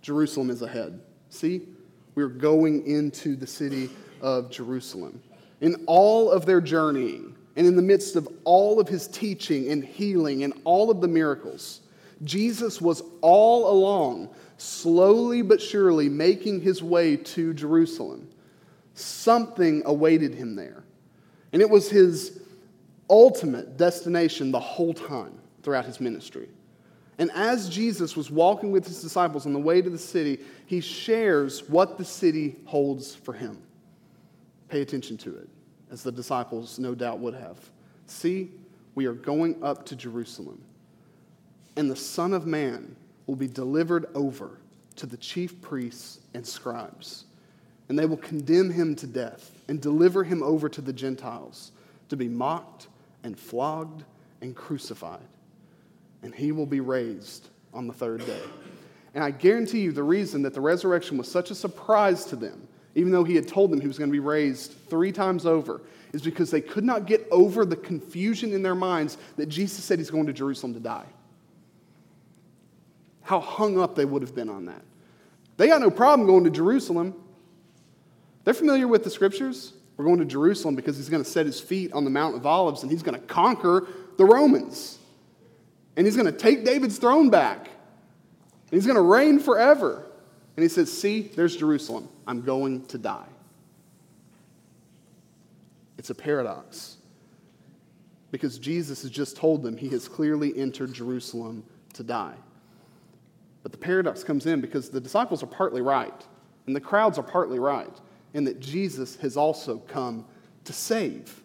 Jerusalem 0.00 0.48
is 0.48 0.62
ahead. 0.62 0.98
See? 1.28 1.68
We're 2.14 2.28
going 2.28 2.86
into 2.86 3.36
the 3.36 3.46
city 3.46 3.90
of 4.22 4.50
Jerusalem. 4.50 5.20
In 5.60 5.84
all 5.86 6.30
of 6.30 6.46
their 6.46 6.62
journeying, 6.62 7.36
and 7.54 7.66
in 7.66 7.76
the 7.76 7.82
midst 7.82 8.16
of 8.16 8.26
all 8.44 8.80
of 8.80 8.88
his 8.88 9.06
teaching 9.06 9.70
and 9.70 9.84
healing 9.84 10.42
and 10.42 10.54
all 10.64 10.90
of 10.90 11.02
the 11.02 11.08
miracles, 11.08 11.82
Jesus 12.24 12.80
was 12.80 13.02
all 13.20 13.70
along, 13.70 14.30
slowly 14.60 15.42
but 15.42 15.60
surely 15.60 16.08
making 16.08 16.60
his 16.60 16.82
way 16.82 17.16
to 17.16 17.54
Jerusalem. 17.54 18.28
Something 18.94 19.82
awaited 19.86 20.34
him 20.34 20.54
there. 20.54 20.84
And 21.52 21.62
it 21.62 21.70
was 21.70 21.88
his 21.88 22.40
ultimate 23.08 23.76
destination 23.76 24.50
the 24.50 24.60
whole 24.60 24.92
time 24.92 25.32
throughout 25.62 25.86
his 25.86 26.00
ministry. 26.00 26.48
And 27.18 27.30
as 27.32 27.68
Jesus 27.68 28.16
was 28.16 28.30
walking 28.30 28.70
with 28.70 28.86
his 28.86 29.02
disciples 29.02 29.46
on 29.46 29.52
the 29.52 29.58
way 29.58 29.82
to 29.82 29.90
the 29.90 29.98
city, 29.98 30.40
he 30.66 30.80
shares 30.80 31.68
what 31.68 31.98
the 31.98 32.04
city 32.04 32.56
holds 32.64 33.14
for 33.14 33.32
him. 33.32 33.58
Pay 34.68 34.82
attention 34.82 35.16
to 35.18 35.36
it, 35.36 35.48
as 35.90 36.02
the 36.02 36.12
disciples 36.12 36.78
no 36.78 36.94
doubt 36.94 37.18
would 37.18 37.34
have. 37.34 37.58
See, 38.06 38.50
we 38.94 39.06
are 39.06 39.12
going 39.12 39.62
up 39.62 39.84
to 39.86 39.96
Jerusalem, 39.96 40.62
and 41.76 41.90
the 41.90 41.96
Son 41.96 42.32
of 42.32 42.46
Man 42.46 42.96
will 43.26 43.36
be 43.36 43.48
delivered 43.48 44.06
over 44.14 44.58
to 44.96 45.06
the 45.06 45.16
chief 45.16 45.60
priests 45.60 46.20
and 46.34 46.46
scribes 46.46 47.24
and 47.90 47.98
they 47.98 48.06
will 48.06 48.16
condemn 48.16 48.70
him 48.70 48.94
to 48.94 49.06
death 49.08 49.50
and 49.66 49.80
deliver 49.80 50.22
him 50.22 50.44
over 50.44 50.68
to 50.68 50.80
the 50.80 50.92
Gentiles 50.92 51.72
to 52.08 52.16
be 52.16 52.28
mocked 52.28 52.86
and 53.24 53.36
flogged 53.36 54.04
and 54.40 54.54
crucified. 54.54 55.26
And 56.22 56.32
he 56.32 56.52
will 56.52 56.66
be 56.66 56.78
raised 56.78 57.48
on 57.74 57.88
the 57.88 57.92
third 57.92 58.24
day. 58.24 58.40
And 59.12 59.24
I 59.24 59.32
guarantee 59.32 59.80
you 59.80 59.90
the 59.90 60.04
reason 60.04 60.42
that 60.42 60.54
the 60.54 60.60
resurrection 60.60 61.18
was 61.18 61.28
such 61.28 61.50
a 61.50 61.54
surprise 61.54 62.24
to 62.26 62.36
them, 62.36 62.68
even 62.94 63.10
though 63.10 63.24
he 63.24 63.34
had 63.34 63.48
told 63.48 63.72
them 63.72 63.80
he 63.80 63.88
was 63.88 63.98
going 63.98 64.10
to 64.10 64.12
be 64.12 64.20
raised 64.20 64.72
three 64.88 65.10
times 65.10 65.44
over, 65.44 65.80
is 66.12 66.22
because 66.22 66.48
they 66.48 66.60
could 66.60 66.84
not 66.84 67.06
get 67.06 67.26
over 67.32 67.64
the 67.64 67.74
confusion 67.74 68.52
in 68.52 68.62
their 68.62 68.76
minds 68.76 69.18
that 69.36 69.46
Jesus 69.46 69.82
said 69.82 69.98
he's 69.98 70.10
going 70.10 70.26
to 70.26 70.32
Jerusalem 70.32 70.74
to 70.74 70.80
die. 70.80 71.06
How 73.30 73.38
hung 73.38 73.78
up 73.78 73.94
they 73.94 74.04
would 74.04 74.22
have 74.22 74.34
been 74.34 74.48
on 74.48 74.64
that. 74.64 74.82
They 75.56 75.68
got 75.68 75.80
no 75.80 75.88
problem 75.88 76.26
going 76.26 76.42
to 76.42 76.50
Jerusalem. 76.50 77.14
They're 78.42 78.52
familiar 78.52 78.88
with 78.88 79.04
the 79.04 79.10
scriptures. 79.10 79.72
We're 79.96 80.04
going 80.04 80.18
to 80.18 80.24
Jerusalem 80.24 80.74
because 80.74 80.96
he's 80.96 81.08
going 81.08 81.22
to 81.22 81.30
set 81.30 81.46
his 81.46 81.60
feet 81.60 81.92
on 81.92 82.02
the 82.02 82.10
Mount 82.10 82.34
of 82.34 82.44
Olives 82.44 82.82
and 82.82 82.90
he's 82.90 83.04
going 83.04 83.14
to 83.14 83.24
conquer 83.28 83.86
the 84.16 84.24
Romans. 84.24 84.98
And 85.96 86.08
he's 86.08 86.16
going 86.16 86.26
to 86.26 86.36
take 86.36 86.64
David's 86.64 86.98
throne 86.98 87.30
back. 87.30 87.66
And 87.66 88.72
he's 88.72 88.84
going 88.84 88.96
to 88.96 89.00
reign 89.00 89.38
forever. 89.38 90.04
And 90.56 90.64
he 90.64 90.68
says, 90.68 90.90
See, 90.92 91.30
there's 91.36 91.54
Jerusalem. 91.54 92.08
I'm 92.26 92.42
going 92.42 92.84
to 92.86 92.98
die. 92.98 93.28
It's 95.98 96.10
a 96.10 96.16
paradox. 96.16 96.96
Because 98.32 98.58
Jesus 98.58 99.02
has 99.02 99.10
just 99.12 99.36
told 99.36 99.62
them 99.62 99.76
he 99.76 99.90
has 99.90 100.08
clearly 100.08 100.52
entered 100.58 100.92
Jerusalem 100.92 101.62
to 101.92 102.02
die. 102.02 102.34
But 103.62 103.72
the 103.72 103.78
paradox 103.78 104.24
comes 104.24 104.46
in 104.46 104.60
because 104.60 104.90
the 104.90 105.00
disciples 105.00 105.42
are 105.42 105.46
partly 105.46 105.82
right, 105.82 106.26
and 106.66 106.74
the 106.74 106.80
crowds 106.80 107.18
are 107.18 107.22
partly 107.22 107.58
right 107.58 108.00
in 108.32 108.44
that 108.44 108.60
Jesus 108.60 109.16
has 109.16 109.36
also 109.36 109.78
come 109.78 110.24
to 110.64 110.72
save. 110.72 111.42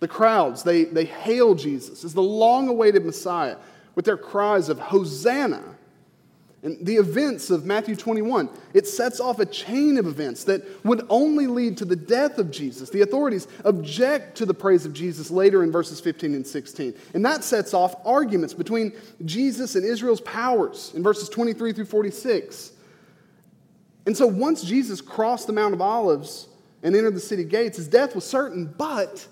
The 0.00 0.08
crowds, 0.08 0.62
they, 0.62 0.84
they 0.84 1.04
hail 1.04 1.54
Jesus 1.54 2.04
as 2.04 2.14
the 2.14 2.22
long 2.22 2.68
awaited 2.68 3.04
Messiah 3.04 3.56
with 3.94 4.04
their 4.04 4.16
cries 4.16 4.68
of 4.68 4.78
Hosanna. 4.78 5.76
And 6.62 6.84
the 6.84 6.96
events 6.96 7.48
of 7.48 7.64
Matthew 7.64 7.96
21, 7.96 8.50
it 8.74 8.86
sets 8.86 9.18
off 9.18 9.38
a 9.38 9.46
chain 9.46 9.96
of 9.96 10.06
events 10.06 10.44
that 10.44 10.62
would 10.84 11.06
only 11.08 11.46
lead 11.46 11.78
to 11.78 11.86
the 11.86 11.96
death 11.96 12.36
of 12.36 12.50
Jesus. 12.50 12.90
The 12.90 13.00
authorities 13.00 13.48
object 13.64 14.36
to 14.38 14.46
the 14.46 14.52
praise 14.52 14.84
of 14.84 14.92
Jesus 14.92 15.30
later 15.30 15.62
in 15.62 15.72
verses 15.72 16.00
15 16.00 16.34
and 16.34 16.46
16. 16.46 16.94
And 17.14 17.24
that 17.24 17.44
sets 17.44 17.72
off 17.72 17.94
arguments 18.04 18.52
between 18.52 18.92
Jesus 19.24 19.74
and 19.74 19.86
Israel's 19.86 20.20
powers 20.20 20.92
in 20.94 21.02
verses 21.02 21.30
23 21.30 21.72
through 21.72 21.86
46. 21.86 22.72
And 24.04 24.14
so 24.14 24.26
once 24.26 24.62
Jesus 24.62 25.00
crossed 25.00 25.46
the 25.46 25.54
Mount 25.54 25.72
of 25.72 25.80
Olives 25.80 26.48
and 26.82 26.94
entered 26.94 27.14
the 27.14 27.20
city 27.20 27.44
gates, 27.44 27.78
his 27.78 27.88
death 27.88 28.14
was 28.14 28.24
certain, 28.24 28.66
but 28.76 29.26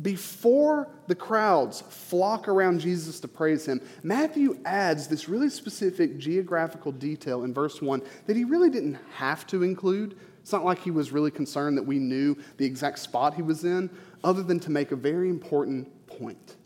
before 0.00 0.88
the 1.08 1.14
crowds 1.14 1.80
flock 1.80 2.46
around 2.46 2.80
Jesus 2.80 3.18
to 3.20 3.28
praise 3.28 3.66
him, 3.66 3.80
Matthew 4.02 4.58
adds 4.64 5.08
this 5.08 5.28
really 5.28 5.50
specific 5.50 6.18
geographical 6.18 6.92
detail 6.92 7.42
in 7.42 7.52
verse 7.52 7.82
1 7.82 8.02
that 8.26 8.36
he 8.36 8.44
really 8.44 8.70
didn't 8.70 8.98
have 9.14 9.46
to 9.48 9.62
include. 9.64 10.16
It's 10.40 10.52
not 10.52 10.64
like 10.64 10.78
he 10.78 10.92
was 10.92 11.10
really 11.10 11.32
concerned 11.32 11.76
that 11.78 11.82
we 11.82 11.98
knew 11.98 12.36
the 12.58 12.64
exact 12.64 13.00
spot 13.00 13.34
he 13.34 13.42
was 13.42 13.64
in, 13.64 13.90
other 14.22 14.42
than 14.42 14.60
to 14.60 14.70
make 14.70 14.92
a 14.92 14.96
very 14.96 15.28
important 15.28 16.06
point. 16.06 16.56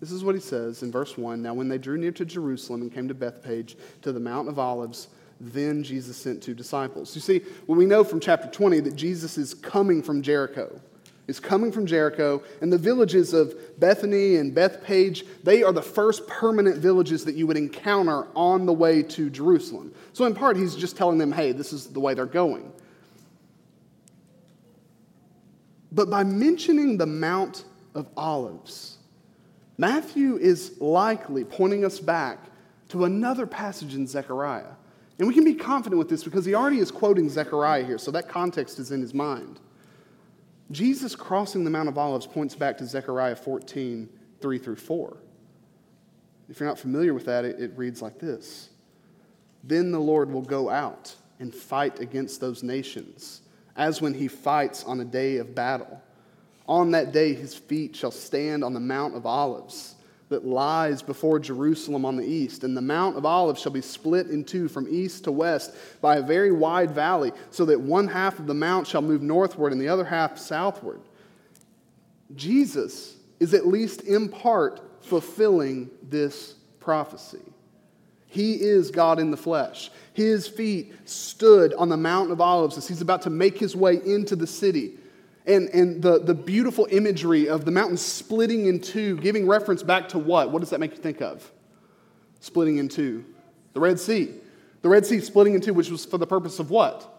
This 0.00 0.12
is 0.12 0.24
what 0.24 0.34
he 0.34 0.40
says 0.40 0.82
in 0.82 0.92
verse 0.92 1.16
1 1.16 1.40
Now, 1.40 1.54
when 1.54 1.68
they 1.68 1.78
drew 1.78 1.96
near 1.96 2.12
to 2.12 2.24
Jerusalem 2.24 2.82
and 2.82 2.92
came 2.92 3.08
to 3.08 3.14
Bethphage, 3.14 3.76
to 4.02 4.12
the 4.12 4.20
Mount 4.20 4.48
of 4.48 4.58
Olives, 4.58 5.08
then 5.40 5.84
Jesus 5.84 6.16
sent 6.16 6.42
two 6.42 6.54
disciples. 6.54 7.14
You 7.14 7.20
see, 7.20 7.40
when 7.66 7.78
we 7.78 7.86
know 7.86 8.02
from 8.02 8.18
chapter 8.18 8.48
20 8.48 8.80
that 8.80 8.96
Jesus 8.96 9.38
is 9.38 9.54
coming 9.54 10.02
from 10.02 10.22
Jericho, 10.22 10.80
is 11.28 11.38
coming 11.38 11.70
from 11.70 11.86
Jericho, 11.86 12.42
and 12.62 12.72
the 12.72 12.78
villages 12.78 13.34
of 13.34 13.54
Bethany 13.78 14.36
and 14.36 14.54
Bethphage, 14.54 15.24
they 15.44 15.62
are 15.62 15.72
the 15.72 15.82
first 15.82 16.26
permanent 16.26 16.78
villages 16.78 17.24
that 17.26 17.34
you 17.34 17.46
would 17.46 17.58
encounter 17.58 18.26
on 18.34 18.64
the 18.64 18.72
way 18.72 19.02
to 19.02 19.28
Jerusalem. 19.28 19.94
So, 20.14 20.24
in 20.24 20.34
part, 20.34 20.56
he's 20.56 20.74
just 20.74 20.96
telling 20.96 21.18
them, 21.18 21.30
hey, 21.30 21.52
this 21.52 21.72
is 21.72 21.86
the 21.88 22.00
way 22.00 22.14
they're 22.14 22.26
going. 22.26 22.72
But 25.92 26.10
by 26.10 26.24
mentioning 26.24 26.96
the 26.96 27.06
Mount 27.06 27.64
of 27.94 28.08
Olives, 28.16 28.96
Matthew 29.76 30.38
is 30.38 30.80
likely 30.80 31.44
pointing 31.44 31.84
us 31.84 32.00
back 32.00 32.38
to 32.88 33.04
another 33.04 33.46
passage 33.46 33.94
in 33.94 34.06
Zechariah. 34.06 34.72
And 35.18 35.28
we 35.28 35.34
can 35.34 35.44
be 35.44 35.54
confident 35.54 35.98
with 35.98 36.08
this 36.08 36.24
because 36.24 36.44
he 36.44 36.54
already 36.54 36.78
is 36.78 36.90
quoting 36.90 37.28
Zechariah 37.28 37.84
here, 37.84 37.98
so 37.98 38.10
that 38.12 38.28
context 38.28 38.78
is 38.78 38.92
in 38.92 39.00
his 39.00 39.12
mind. 39.12 39.60
Jesus 40.70 41.16
crossing 41.16 41.64
the 41.64 41.70
Mount 41.70 41.88
of 41.88 41.96
Olives 41.96 42.26
points 42.26 42.54
back 42.54 42.78
to 42.78 42.86
Zechariah 42.86 43.36
14, 43.36 44.08
3 44.40 44.58
through 44.58 44.76
4. 44.76 45.16
If 46.48 46.60
you're 46.60 46.68
not 46.68 46.78
familiar 46.78 47.14
with 47.14 47.26
that, 47.26 47.44
it, 47.44 47.60
it 47.60 47.72
reads 47.76 48.02
like 48.02 48.18
this 48.18 48.70
Then 49.64 49.90
the 49.90 49.98
Lord 49.98 50.30
will 50.30 50.42
go 50.42 50.68
out 50.68 51.14
and 51.38 51.54
fight 51.54 52.00
against 52.00 52.40
those 52.40 52.62
nations, 52.62 53.42
as 53.76 54.02
when 54.02 54.14
he 54.14 54.28
fights 54.28 54.84
on 54.84 55.00
a 55.00 55.04
day 55.04 55.38
of 55.38 55.54
battle. 55.54 56.02
On 56.66 56.90
that 56.90 57.12
day, 57.12 57.32
his 57.32 57.54
feet 57.54 57.96
shall 57.96 58.10
stand 58.10 58.62
on 58.62 58.74
the 58.74 58.80
Mount 58.80 59.16
of 59.16 59.24
Olives 59.24 59.94
that 60.28 60.46
lies 60.46 61.02
before 61.02 61.38
Jerusalem 61.38 62.04
on 62.04 62.16
the 62.16 62.24
east. 62.24 62.64
And 62.64 62.76
the 62.76 62.82
Mount 62.82 63.16
of 63.16 63.24
Olives 63.24 63.60
shall 63.60 63.72
be 63.72 63.80
split 63.80 64.28
in 64.28 64.44
two 64.44 64.68
from 64.68 64.86
east 64.90 65.24
to 65.24 65.32
west 65.32 65.74
by 66.00 66.16
a 66.16 66.22
very 66.22 66.52
wide 66.52 66.90
valley, 66.90 67.32
so 67.50 67.64
that 67.66 67.80
one 67.80 68.08
half 68.08 68.38
of 68.38 68.46
the 68.46 68.54
mount 68.54 68.86
shall 68.86 69.02
move 69.02 69.22
northward 69.22 69.72
and 69.72 69.80
the 69.80 69.88
other 69.88 70.04
half 70.04 70.38
southward. 70.38 71.00
Jesus 72.34 73.16
is 73.40 73.54
at 73.54 73.66
least 73.66 74.02
in 74.02 74.28
part 74.28 74.80
fulfilling 75.02 75.90
this 76.02 76.54
prophecy. 76.80 77.40
He 78.26 78.54
is 78.60 78.90
God 78.90 79.18
in 79.18 79.30
the 79.30 79.36
flesh. 79.38 79.90
His 80.12 80.46
feet 80.46 80.92
stood 81.08 81.72
on 81.74 81.88
the 81.88 81.96
Mount 81.96 82.30
of 82.30 82.42
Olives 82.42 82.76
as 82.76 82.86
he's 82.86 83.00
about 83.00 83.22
to 83.22 83.30
make 83.30 83.56
his 83.56 83.74
way 83.74 83.94
into 84.04 84.36
the 84.36 84.46
city 84.46 84.97
and, 85.48 85.68
and 85.70 86.02
the, 86.02 86.18
the 86.18 86.34
beautiful 86.34 86.86
imagery 86.90 87.48
of 87.48 87.64
the 87.64 87.70
mountain 87.70 87.96
splitting 87.96 88.66
in 88.66 88.80
two, 88.80 89.16
giving 89.16 89.46
reference 89.46 89.82
back 89.82 90.08
to 90.10 90.18
what? 90.18 90.50
What 90.50 90.60
does 90.60 90.70
that 90.70 90.80
make 90.80 90.92
you 90.92 90.98
think 90.98 91.20
of? 91.20 91.50
Splitting 92.40 92.76
in 92.76 92.88
two. 92.88 93.24
The 93.72 93.80
Red 93.80 93.98
Sea. 93.98 94.34
The 94.82 94.88
Red 94.88 95.06
Sea 95.06 95.20
splitting 95.20 95.54
in 95.54 95.60
two, 95.60 95.74
which 95.74 95.90
was 95.90 96.04
for 96.04 96.18
the 96.18 96.26
purpose 96.26 96.58
of 96.58 96.70
what? 96.70 97.14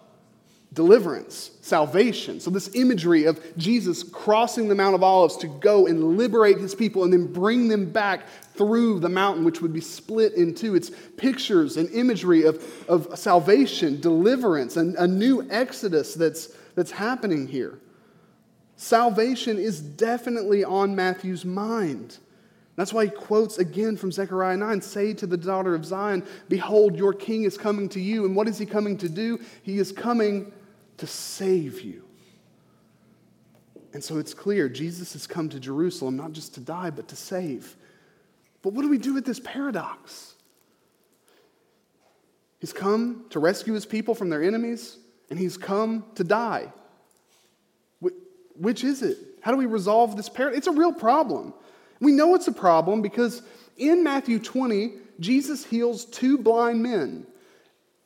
Deliverance, 0.72 1.52
salvation. 1.62 2.40
So, 2.40 2.52
this 2.52 2.76
imagery 2.76 3.26
of 3.26 3.42
Jesus 3.58 4.04
crossing 4.04 4.68
the 4.68 4.76
Mount 4.76 4.94
of 4.94 5.02
Olives 5.02 5.36
to 5.38 5.48
go 5.48 5.88
and 5.88 6.16
liberate 6.16 6.60
his 6.60 6.76
people 6.76 7.04
and 7.04 7.12
then 7.12 7.26
bring 7.34 7.68
them 7.68 7.92
back 7.92 8.28
through 8.54 9.00
the 9.00 9.10
mountain, 9.10 9.44
which 9.44 9.62
would 9.62 9.74
be 9.74 9.82
split 9.82 10.34
in 10.34 10.54
two. 10.54 10.76
It's 10.76 10.92
pictures 11.18 11.78
and 11.78 11.90
imagery 11.90 12.44
of, 12.44 12.64
of 12.88 13.18
salvation, 13.18 14.00
deliverance, 14.00 14.78
and 14.78 14.96
a 14.98 15.08
new 15.08 15.48
exodus 15.50 16.14
that's, 16.14 16.50
that's 16.76 16.92
happening 16.92 17.48
here. 17.48 17.80
Salvation 18.82 19.58
is 19.58 19.82
definitely 19.82 20.64
on 20.64 20.96
Matthew's 20.96 21.44
mind. 21.44 22.18
That's 22.78 22.94
why 22.94 23.08
he 23.08 23.12
quotes 23.12 23.58
again 23.58 23.98
from 23.98 24.10
Zechariah 24.10 24.56
9 24.56 24.82
Say 24.82 25.14
to 25.16 25.28
the 25.28 25.36
daughter 25.36 25.76
of 25.76 25.86
Zion, 25.86 26.26
Behold, 26.48 26.96
your 26.96 27.12
king 27.12 27.44
is 27.44 27.58
coming 27.58 27.90
to 27.90 28.00
you. 28.00 28.24
And 28.24 28.38
what 28.38 28.48
is 28.48 28.58
he 28.58 28.66
coming 28.66 28.98
to 29.00 29.10
do? 29.10 29.38
He 29.64 29.80
is 29.80 29.92
coming 29.92 30.54
to 30.96 31.06
save 31.06 31.82
you. 31.82 32.06
And 33.92 34.02
so 34.02 34.18
it's 34.18 34.34
clear 34.34 34.70
Jesus 34.70 35.12
has 35.12 35.28
come 35.28 35.50
to 35.50 35.60
Jerusalem 35.60 36.16
not 36.16 36.32
just 36.32 36.54
to 36.54 36.62
die, 36.62 36.90
but 36.90 37.10
to 37.10 37.18
save. 37.18 37.76
But 38.62 38.72
what 38.72 38.84
do 38.84 38.90
we 38.90 38.98
do 38.98 39.14
with 39.14 39.26
this 39.26 39.42
paradox? 39.42 40.36
He's 42.60 42.72
come 42.72 43.26
to 43.32 43.40
rescue 43.40 43.74
his 43.74 43.86
people 43.86 44.16
from 44.16 44.30
their 44.30 44.42
enemies, 44.42 45.00
and 45.30 45.38
he's 45.38 45.58
come 45.58 46.06
to 46.16 46.24
die. 46.24 46.72
Which 48.60 48.84
is 48.84 49.02
it? 49.02 49.18
How 49.42 49.52
do 49.52 49.58
we 49.58 49.66
resolve 49.66 50.18
this 50.18 50.30
paradox? 50.30 50.60
It's 50.60 50.68
a 50.68 50.72
real 50.72 50.94
problem. 50.94 51.54
We 52.00 52.12
know 52.12 52.36
it's 52.36 52.48
a 52.48 52.54
problem 52.54 53.02
because 53.02 53.42
in 53.78 54.04
Matthew 54.04 54.40
20, 54.40 54.94
Jesus 55.20 55.66
heals 55.66 56.06
two 56.06 56.38
blind 56.38 56.84
men. 56.84 57.26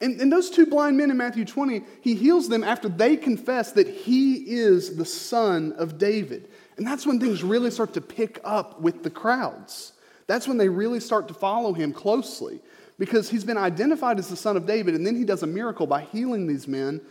And, 0.02 0.20
and, 0.20 0.32
those 0.32 0.50
two 0.50 0.66
blind 0.66 0.98
men 0.98 1.12
in 1.12 1.18
Matthew 1.18 1.46
20, 1.46 1.82
he 2.02 2.14
heals 2.16 2.50
them 2.50 2.64
after 2.64 2.90
they 2.90 3.16
confess 3.16 3.72
that 3.74 3.88
he 3.88 4.34
is 4.36 4.98
the 4.98 5.06
son 5.06 5.74
of 5.78 5.98
David. 5.98 6.50
And 6.78 6.86
that's 6.86 7.06
when 7.06 7.20
things 7.20 7.42
really 7.42 7.72
start 7.72 7.94
to 7.94 8.02
pick 8.02 8.40
up 8.44 8.82
with 8.82 9.04
the 9.04 9.10
crowds. 9.10 9.94
That's 10.28 10.48
when 10.48 10.58
they 10.58 10.68
really 10.68 11.00
start 11.00 11.28
to 11.30 11.34
follow 11.34 11.74
him 11.74 11.94
closely 11.94 12.60
because 13.00 13.30
he's 13.30 13.46
been 13.46 13.58
identified 13.58 14.20
as 14.20 14.28
the 14.28 14.36
son 14.36 14.58
of 14.58 14.66
David, 14.66 14.94
and 14.94 15.06
then 15.06 15.16
he 15.16 15.24
does 15.24 15.44
a 15.44 15.48
miracle 15.48 15.88
by 15.88 16.02
healing 16.02 16.48
these 16.48 16.68
men, 16.68 17.02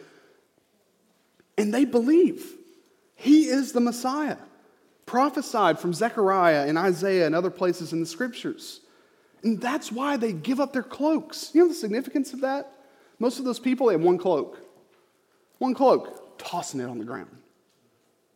and 1.58 1.72
they 1.72 1.84
believe 1.84 2.56
he 3.14 3.44
is 3.44 3.72
the 3.72 3.80
Messiah 3.80 4.36
prophesied 5.06 5.78
from 5.78 5.92
Zechariah 5.92 6.66
and 6.66 6.78
Isaiah 6.78 7.26
and 7.26 7.34
other 7.34 7.50
places 7.50 7.92
in 7.92 8.00
the 8.00 8.06
scriptures. 8.06 8.80
And 9.42 9.60
that's 9.60 9.92
why 9.92 10.16
they 10.16 10.32
give 10.32 10.60
up 10.60 10.72
their 10.72 10.82
cloaks. 10.82 11.50
You 11.52 11.62
know 11.62 11.68
the 11.68 11.74
significance 11.74 12.32
of 12.32 12.40
that? 12.42 12.72
Most 13.18 13.38
of 13.38 13.44
those 13.44 13.58
people, 13.58 13.88
they 13.88 13.94
have 13.94 14.02
one 14.02 14.18
cloak. 14.18 14.58
One 15.58 15.74
cloak, 15.74 16.38
tossing 16.38 16.80
it 16.80 16.88
on 16.88 16.98
the 16.98 17.04
ground. 17.04 17.30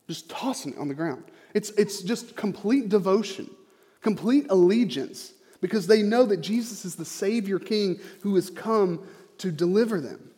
Just 0.08 0.28
tossing 0.28 0.74
it 0.74 0.78
on 0.78 0.88
the 0.88 0.94
ground. 0.94 1.24
It's, 1.54 1.70
it's 1.70 2.02
just 2.02 2.36
complete 2.36 2.88
devotion, 2.88 3.48
complete 4.02 4.46
allegiance, 4.50 5.32
because 5.60 5.86
they 5.86 6.02
know 6.02 6.26
that 6.26 6.42
Jesus 6.42 6.84
is 6.84 6.94
the 6.94 7.04
Savior 7.04 7.58
King 7.58 7.98
who 8.20 8.34
has 8.34 8.50
come 8.50 9.06
to 9.38 9.50
deliver 9.50 10.00
them. 10.00 10.30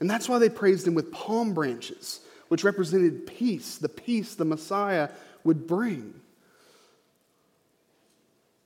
And 0.00 0.08
that's 0.08 0.28
why 0.28 0.38
they 0.38 0.48
praised 0.48 0.86
him 0.86 0.94
with 0.94 1.12
palm 1.12 1.52
branches, 1.52 2.20
which 2.48 2.64
represented 2.64 3.26
peace, 3.26 3.76
the 3.76 3.88
peace 3.88 4.34
the 4.34 4.44
Messiah 4.44 5.10
would 5.44 5.66
bring. 5.66 6.20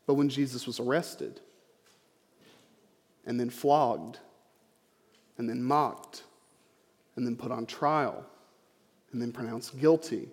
But 0.06 0.14
when 0.14 0.28
Jesus 0.28 0.66
was 0.66 0.80
arrested 0.80 1.40
and 3.24 3.38
then 3.38 3.50
flogged 3.50 4.18
and 5.38 5.48
then 5.48 5.62
mocked 5.62 6.22
and 7.16 7.26
then 7.26 7.36
put 7.36 7.52
on 7.52 7.66
trial 7.66 8.24
and 9.12 9.20
then 9.20 9.32
pronounced 9.32 9.78
guilty 9.78 10.28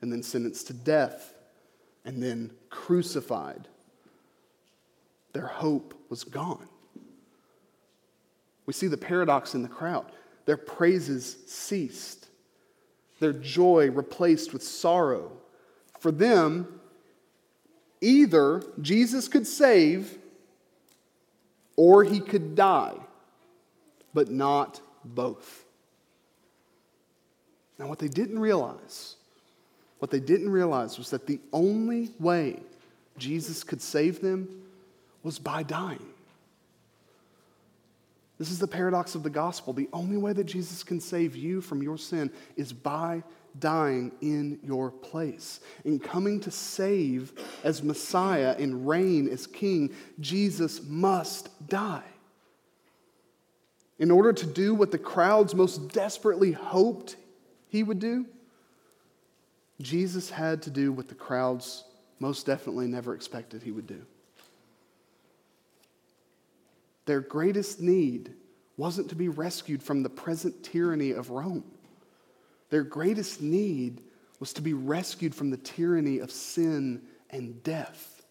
and 0.00 0.12
then 0.12 0.22
sentenced 0.22 0.68
to 0.68 0.72
death 0.72 1.34
and 2.04 2.22
then 2.22 2.50
crucified, 2.70 3.66
their 5.32 5.46
hope 5.46 5.94
was 6.08 6.24
gone. 6.24 6.68
We 8.66 8.72
see 8.72 8.86
the 8.86 8.96
paradox 8.96 9.54
in 9.54 9.62
the 9.62 9.68
crowd. 9.68 10.12
Their 10.44 10.56
praises 10.56 11.36
ceased, 11.46 12.27
their 13.20 13.32
joy 13.32 13.90
replaced 13.90 14.52
with 14.52 14.62
sorrow 14.62 15.32
for 15.98 16.12
them, 16.12 16.80
either 18.00 18.62
Jesus 18.80 19.28
could 19.28 19.46
save 19.46 20.18
or 21.76 22.04
he 22.04 22.20
could 22.20 22.54
die, 22.54 22.94
but 24.14 24.30
not 24.30 24.80
both. 25.04 25.64
Now, 27.78 27.86
what 27.86 27.98
they 27.98 28.08
didn't 28.08 28.38
realize, 28.38 29.16
what 29.98 30.10
they 30.10 30.20
didn't 30.20 30.50
realize 30.50 30.98
was 30.98 31.10
that 31.10 31.26
the 31.26 31.40
only 31.52 32.10
way 32.18 32.60
Jesus 33.16 33.62
could 33.62 33.80
save 33.80 34.20
them 34.20 34.48
was 35.22 35.38
by 35.38 35.62
dying. 35.62 36.06
This 38.38 38.50
is 38.50 38.58
the 38.60 38.68
paradox 38.68 39.14
of 39.14 39.24
the 39.24 39.30
gospel. 39.30 39.72
The 39.72 39.88
only 39.92 40.16
way 40.16 40.32
that 40.32 40.44
Jesus 40.44 40.84
can 40.84 41.00
save 41.00 41.34
you 41.34 41.60
from 41.60 41.82
your 41.82 41.98
sin 41.98 42.30
is 42.56 42.72
by 42.72 43.24
dying 43.58 44.12
in 44.20 44.60
your 44.62 44.90
place. 44.90 45.60
In 45.84 45.98
coming 45.98 46.38
to 46.40 46.50
save 46.50 47.32
as 47.64 47.82
Messiah 47.82 48.54
and 48.58 48.86
reign 48.86 49.28
as 49.28 49.46
King, 49.46 49.92
Jesus 50.20 50.82
must 50.84 51.68
die. 51.68 52.04
In 53.98 54.12
order 54.12 54.32
to 54.32 54.46
do 54.46 54.74
what 54.74 54.92
the 54.92 54.98
crowds 54.98 55.54
most 55.56 55.88
desperately 55.92 56.52
hoped 56.52 57.16
he 57.68 57.82
would 57.82 57.98
do, 57.98 58.26
Jesus 59.80 60.30
had 60.30 60.62
to 60.62 60.70
do 60.70 60.92
what 60.92 61.08
the 61.08 61.14
crowds 61.14 61.84
most 62.20 62.46
definitely 62.46 62.86
never 62.86 63.14
expected 63.14 63.62
he 63.62 63.72
would 63.72 63.86
do. 63.88 64.04
Their 67.08 67.22
greatest 67.22 67.80
need 67.80 68.34
wasn't 68.76 69.08
to 69.08 69.14
be 69.14 69.28
rescued 69.28 69.82
from 69.82 70.02
the 70.02 70.10
present 70.10 70.62
tyranny 70.62 71.12
of 71.12 71.30
Rome. 71.30 71.64
Their 72.68 72.82
greatest 72.82 73.40
need 73.40 74.02
was 74.40 74.52
to 74.52 74.60
be 74.60 74.74
rescued 74.74 75.34
from 75.34 75.48
the 75.48 75.56
tyranny 75.56 76.18
of 76.18 76.30
sin 76.30 77.00
and 77.30 77.62
death. 77.62 78.26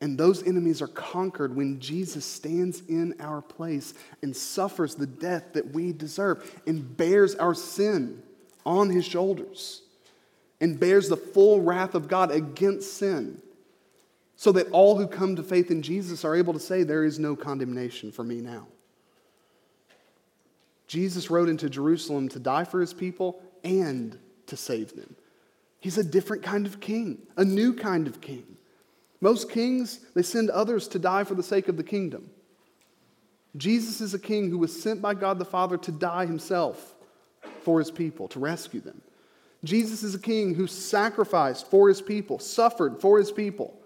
And 0.00 0.18
those 0.18 0.42
enemies 0.42 0.82
are 0.82 0.88
conquered 0.88 1.54
when 1.54 1.78
Jesus 1.78 2.24
stands 2.24 2.82
in 2.88 3.14
our 3.20 3.40
place 3.40 3.94
and 4.20 4.36
suffers 4.36 4.96
the 4.96 5.06
death 5.06 5.52
that 5.52 5.72
we 5.72 5.92
deserve 5.92 6.60
and 6.66 6.96
bears 6.96 7.36
our 7.36 7.54
sin 7.54 8.20
on 8.64 8.90
his 8.90 9.04
shoulders 9.04 9.82
and 10.60 10.80
bears 10.80 11.08
the 11.08 11.16
full 11.16 11.60
wrath 11.60 11.94
of 11.94 12.08
God 12.08 12.32
against 12.32 12.94
sin 12.94 13.40
so 14.46 14.52
that 14.52 14.70
all 14.70 14.96
who 14.96 15.08
come 15.08 15.34
to 15.34 15.42
faith 15.42 15.72
in 15.72 15.82
Jesus 15.82 16.24
are 16.24 16.36
able 16.36 16.52
to 16.52 16.60
say, 16.60 16.84
There 16.84 17.02
is 17.02 17.18
no 17.18 17.34
condemnation 17.34 18.12
for 18.12 18.22
me 18.22 18.36
now. 18.40 18.68
Jesus 20.86 21.32
rode 21.32 21.48
into 21.48 21.68
Jerusalem 21.68 22.28
to 22.28 22.38
die 22.38 22.62
for 22.62 22.80
his 22.80 22.94
people 22.94 23.42
and 23.64 24.16
to 24.46 24.56
save 24.56 24.94
them. 24.94 25.16
He's 25.80 25.98
a 25.98 26.04
different 26.04 26.44
kind 26.44 26.64
of 26.64 26.78
king, 26.78 27.26
a 27.36 27.44
new 27.44 27.74
kind 27.74 28.06
of 28.06 28.20
king. 28.20 28.44
Most 29.20 29.50
kings, 29.50 29.98
they 30.14 30.22
send 30.22 30.50
others 30.50 30.86
to 30.86 31.00
die 31.00 31.24
for 31.24 31.34
the 31.34 31.42
sake 31.42 31.66
of 31.66 31.76
the 31.76 31.82
kingdom. 31.82 32.30
Jesus 33.56 34.00
is 34.00 34.14
a 34.14 34.18
king 34.20 34.48
who 34.48 34.58
was 34.58 34.80
sent 34.80 35.02
by 35.02 35.14
God 35.14 35.40
the 35.40 35.44
Father 35.44 35.76
to 35.76 35.90
die 35.90 36.26
himself 36.26 36.94
for 37.62 37.80
his 37.80 37.90
people, 37.90 38.28
to 38.28 38.38
rescue 38.38 38.80
them. 38.80 39.02
Jesus 39.64 40.04
is 40.04 40.14
a 40.14 40.20
king 40.20 40.54
who 40.54 40.68
sacrificed 40.68 41.68
for 41.68 41.88
his 41.88 42.00
people, 42.00 42.38
suffered 42.38 43.00
for 43.00 43.18
his 43.18 43.32
people, 43.32 43.82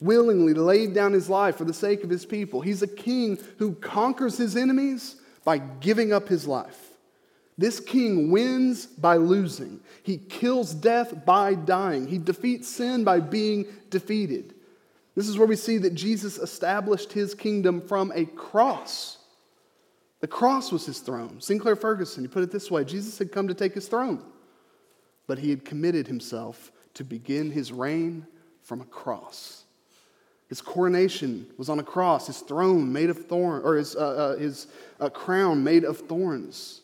willingly 0.00 0.54
laid 0.54 0.94
down 0.94 1.12
his 1.12 1.28
life 1.28 1.56
for 1.56 1.64
the 1.64 1.74
sake 1.74 2.04
of 2.04 2.10
his 2.10 2.24
people. 2.24 2.60
He's 2.60 2.82
a 2.82 2.86
king 2.86 3.38
who 3.58 3.74
conquers 3.74 4.36
his 4.36 4.56
enemies 4.56 5.16
by 5.44 5.58
giving 5.58 6.12
up 6.12 6.28
his 6.28 6.46
life. 6.46 6.88
This 7.56 7.80
king 7.80 8.30
wins 8.30 8.86
by 8.86 9.16
losing. 9.16 9.80
He 10.04 10.16
kills 10.16 10.72
death 10.72 11.24
by 11.24 11.54
dying. 11.54 12.06
He 12.06 12.18
defeats 12.18 12.68
sin 12.68 13.02
by 13.02 13.18
being 13.18 13.66
defeated. 13.90 14.54
This 15.16 15.28
is 15.28 15.36
where 15.36 15.48
we 15.48 15.56
see 15.56 15.78
that 15.78 15.94
Jesus 15.94 16.38
established 16.38 17.12
his 17.12 17.34
kingdom 17.34 17.80
from 17.80 18.12
a 18.14 18.26
cross. 18.26 19.18
The 20.20 20.28
cross 20.28 20.70
was 20.70 20.86
his 20.86 21.00
throne. 21.00 21.40
Sinclair 21.40 21.74
Ferguson, 21.74 22.22
he 22.22 22.28
put 22.28 22.44
it 22.44 22.52
this 22.52 22.70
way 22.70 22.84
Jesus 22.84 23.18
had 23.18 23.32
come 23.32 23.48
to 23.48 23.54
take 23.54 23.74
his 23.74 23.88
throne, 23.88 24.22
but 25.26 25.40
he 25.40 25.50
had 25.50 25.64
committed 25.64 26.06
himself 26.06 26.70
to 26.94 27.02
begin 27.02 27.50
his 27.50 27.72
reign 27.72 28.26
from 28.62 28.80
a 28.80 28.84
cross. 28.84 29.64
His 30.48 30.60
coronation 30.60 31.46
was 31.58 31.68
on 31.68 31.78
a 31.78 31.82
cross, 31.82 32.26
his 32.26 32.40
throne 32.40 32.92
made 32.92 33.10
of 33.10 33.26
thorns, 33.26 33.64
or 33.64 33.76
his, 33.76 33.94
uh, 33.96 33.98
uh, 33.98 34.36
his 34.36 34.66
uh, 34.98 35.10
crown 35.10 35.62
made 35.62 35.84
of 35.84 35.98
thorns. 35.98 36.80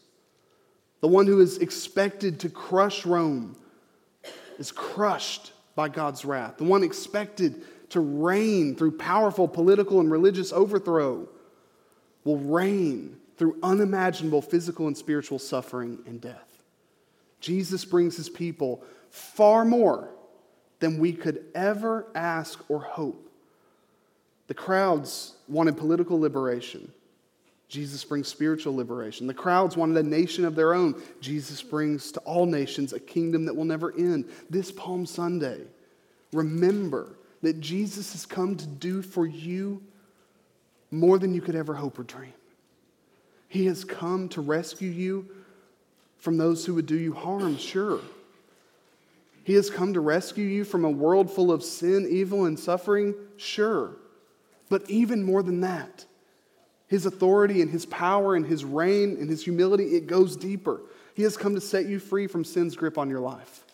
The 1.00 1.08
one 1.08 1.26
who 1.26 1.40
is 1.40 1.58
expected 1.58 2.40
to 2.40 2.48
crush 2.48 3.06
Rome 3.06 3.56
is 4.58 4.70
crushed 4.70 5.52
by 5.74 5.88
God's 5.88 6.24
wrath. 6.24 6.58
The 6.58 6.64
one 6.64 6.82
expected 6.82 7.62
to 7.90 8.00
reign 8.00 8.74
through 8.74 8.98
powerful 8.98 9.46
political 9.46 10.00
and 10.00 10.10
religious 10.10 10.52
overthrow, 10.52 11.28
will 12.24 12.38
reign 12.38 13.16
through 13.36 13.58
unimaginable 13.62 14.42
physical 14.42 14.86
and 14.86 14.96
spiritual 14.96 15.38
suffering 15.38 15.98
and 16.06 16.20
death. 16.20 16.62
Jesus 17.40 17.84
brings 17.84 18.16
his 18.16 18.28
people 18.28 18.82
far 19.10 19.64
more 19.64 20.08
than 20.80 20.98
we 20.98 21.12
could 21.12 21.44
ever 21.54 22.06
ask 22.14 22.68
or 22.68 22.80
hope. 22.80 23.30
The 24.46 24.54
crowds 24.54 25.34
wanted 25.48 25.76
political 25.76 26.20
liberation. 26.20 26.90
Jesus 27.68 28.04
brings 28.04 28.28
spiritual 28.28 28.76
liberation. 28.76 29.26
The 29.26 29.34
crowds 29.34 29.76
wanted 29.76 29.96
a 29.96 30.08
nation 30.08 30.44
of 30.44 30.54
their 30.54 30.74
own. 30.74 31.00
Jesus 31.20 31.62
brings 31.62 32.12
to 32.12 32.20
all 32.20 32.46
nations 32.46 32.92
a 32.92 33.00
kingdom 33.00 33.46
that 33.46 33.56
will 33.56 33.64
never 33.64 33.92
end. 33.96 34.26
This 34.50 34.70
Palm 34.70 35.06
Sunday, 35.06 35.60
remember 36.32 37.08
that 37.42 37.60
Jesus 37.60 38.12
has 38.12 38.26
come 38.26 38.56
to 38.56 38.66
do 38.66 39.02
for 39.02 39.26
you 39.26 39.82
more 40.90 41.18
than 41.18 41.34
you 41.34 41.40
could 41.40 41.56
ever 41.56 41.74
hope 41.74 41.98
or 41.98 42.04
dream. 42.04 42.32
He 43.48 43.66
has 43.66 43.84
come 43.84 44.28
to 44.30 44.40
rescue 44.40 44.90
you 44.90 45.28
from 46.18 46.36
those 46.36 46.64
who 46.64 46.74
would 46.74 46.86
do 46.86 46.96
you 46.96 47.12
harm, 47.12 47.56
sure. 47.56 48.00
He 49.44 49.54
has 49.54 49.68
come 49.68 49.92
to 49.94 50.00
rescue 50.00 50.44
you 50.44 50.64
from 50.64 50.84
a 50.84 50.90
world 50.90 51.30
full 51.30 51.52
of 51.52 51.62
sin, 51.62 52.06
evil, 52.10 52.46
and 52.46 52.58
suffering, 52.58 53.14
sure. 53.36 53.96
But 54.68 54.88
even 54.90 55.22
more 55.22 55.42
than 55.42 55.60
that, 55.60 56.04
his 56.86 57.06
authority 57.06 57.62
and 57.62 57.70
his 57.70 57.86
power 57.86 58.34
and 58.34 58.46
his 58.46 58.64
reign 58.64 59.16
and 59.18 59.28
his 59.28 59.44
humility, 59.44 59.96
it 59.96 60.06
goes 60.06 60.36
deeper. 60.36 60.80
He 61.14 61.22
has 61.22 61.36
come 61.36 61.54
to 61.54 61.60
set 61.60 61.86
you 61.86 61.98
free 61.98 62.26
from 62.26 62.44
sin's 62.44 62.76
grip 62.76 62.98
on 62.98 63.08
your 63.08 63.20
life. 63.20 63.64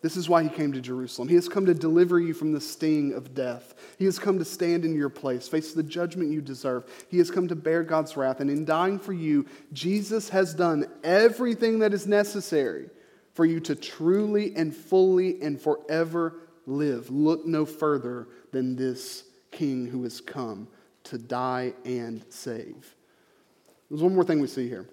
This 0.00 0.16
is 0.16 0.28
why 0.28 0.44
he 0.44 0.48
came 0.48 0.72
to 0.72 0.80
Jerusalem. 0.80 1.28
He 1.28 1.34
has 1.34 1.48
come 1.48 1.66
to 1.66 1.74
deliver 1.74 2.20
you 2.20 2.32
from 2.32 2.52
the 2.52 2.60
sting 2.60 3.14
of 3.14 3.34
death. 3.34 3.74
He 3.98 4.04
has 4.04 4.18
come 4.18 4.38
to 4.38 4.44
stand 4.44 4.84
in 4.84 4.94
your 4.94 5.08
place, 5.08 5.48
face 5.48 5.72
the 5.72 5.82
judgment 5.82 6.30
you 6.30 6.40
deserve. 6.40 6.84
He 7.08 7.18
has 7.18 7.32
come 7.32 7.48
to 7.48 7.56
bear 7.56 7.82
God's 7.82 8.16
wrath. 8.16 8.38
And 8.38 8.48
in 8.48 8.64
dying 8.64 9.00
for 9.00 9.12
you, 9.12 9.46
Jesus 9.72 10.28
has 10.28 10.54
done 10.54 10.86
everything 11.02 11.80
that 11.80 11.92
is 11.92 12.06
necessary 12.06 12.90
for 13.34 13.44
you 13.44 13.58
to 13.60 13.74
truly 13.74 14.54
and 14.54 14.74
fully 14.74 15.42
and 15.42 15.60
forever 15.60 16.40
live. 16.66 17.10
Look 17.10 17.44
no 17.44 17.66
further 17.66 18.28
than 18.52 18.76
this 18.76 19.24
King 19.50 19.86
who 19.86 20.02
has 20.02 20.20
come 20.20 20.68
to 21.04 21.18
die 21.18 21.72
and 21.84 22.24
save. 22.28 22.94
There's 23.90 24.02
one 24.02 24.14
more 24.14 24.24
thing 24.24 24.40
we 24.40 24.46
see 24.46 24.68
here, 24.68 24.86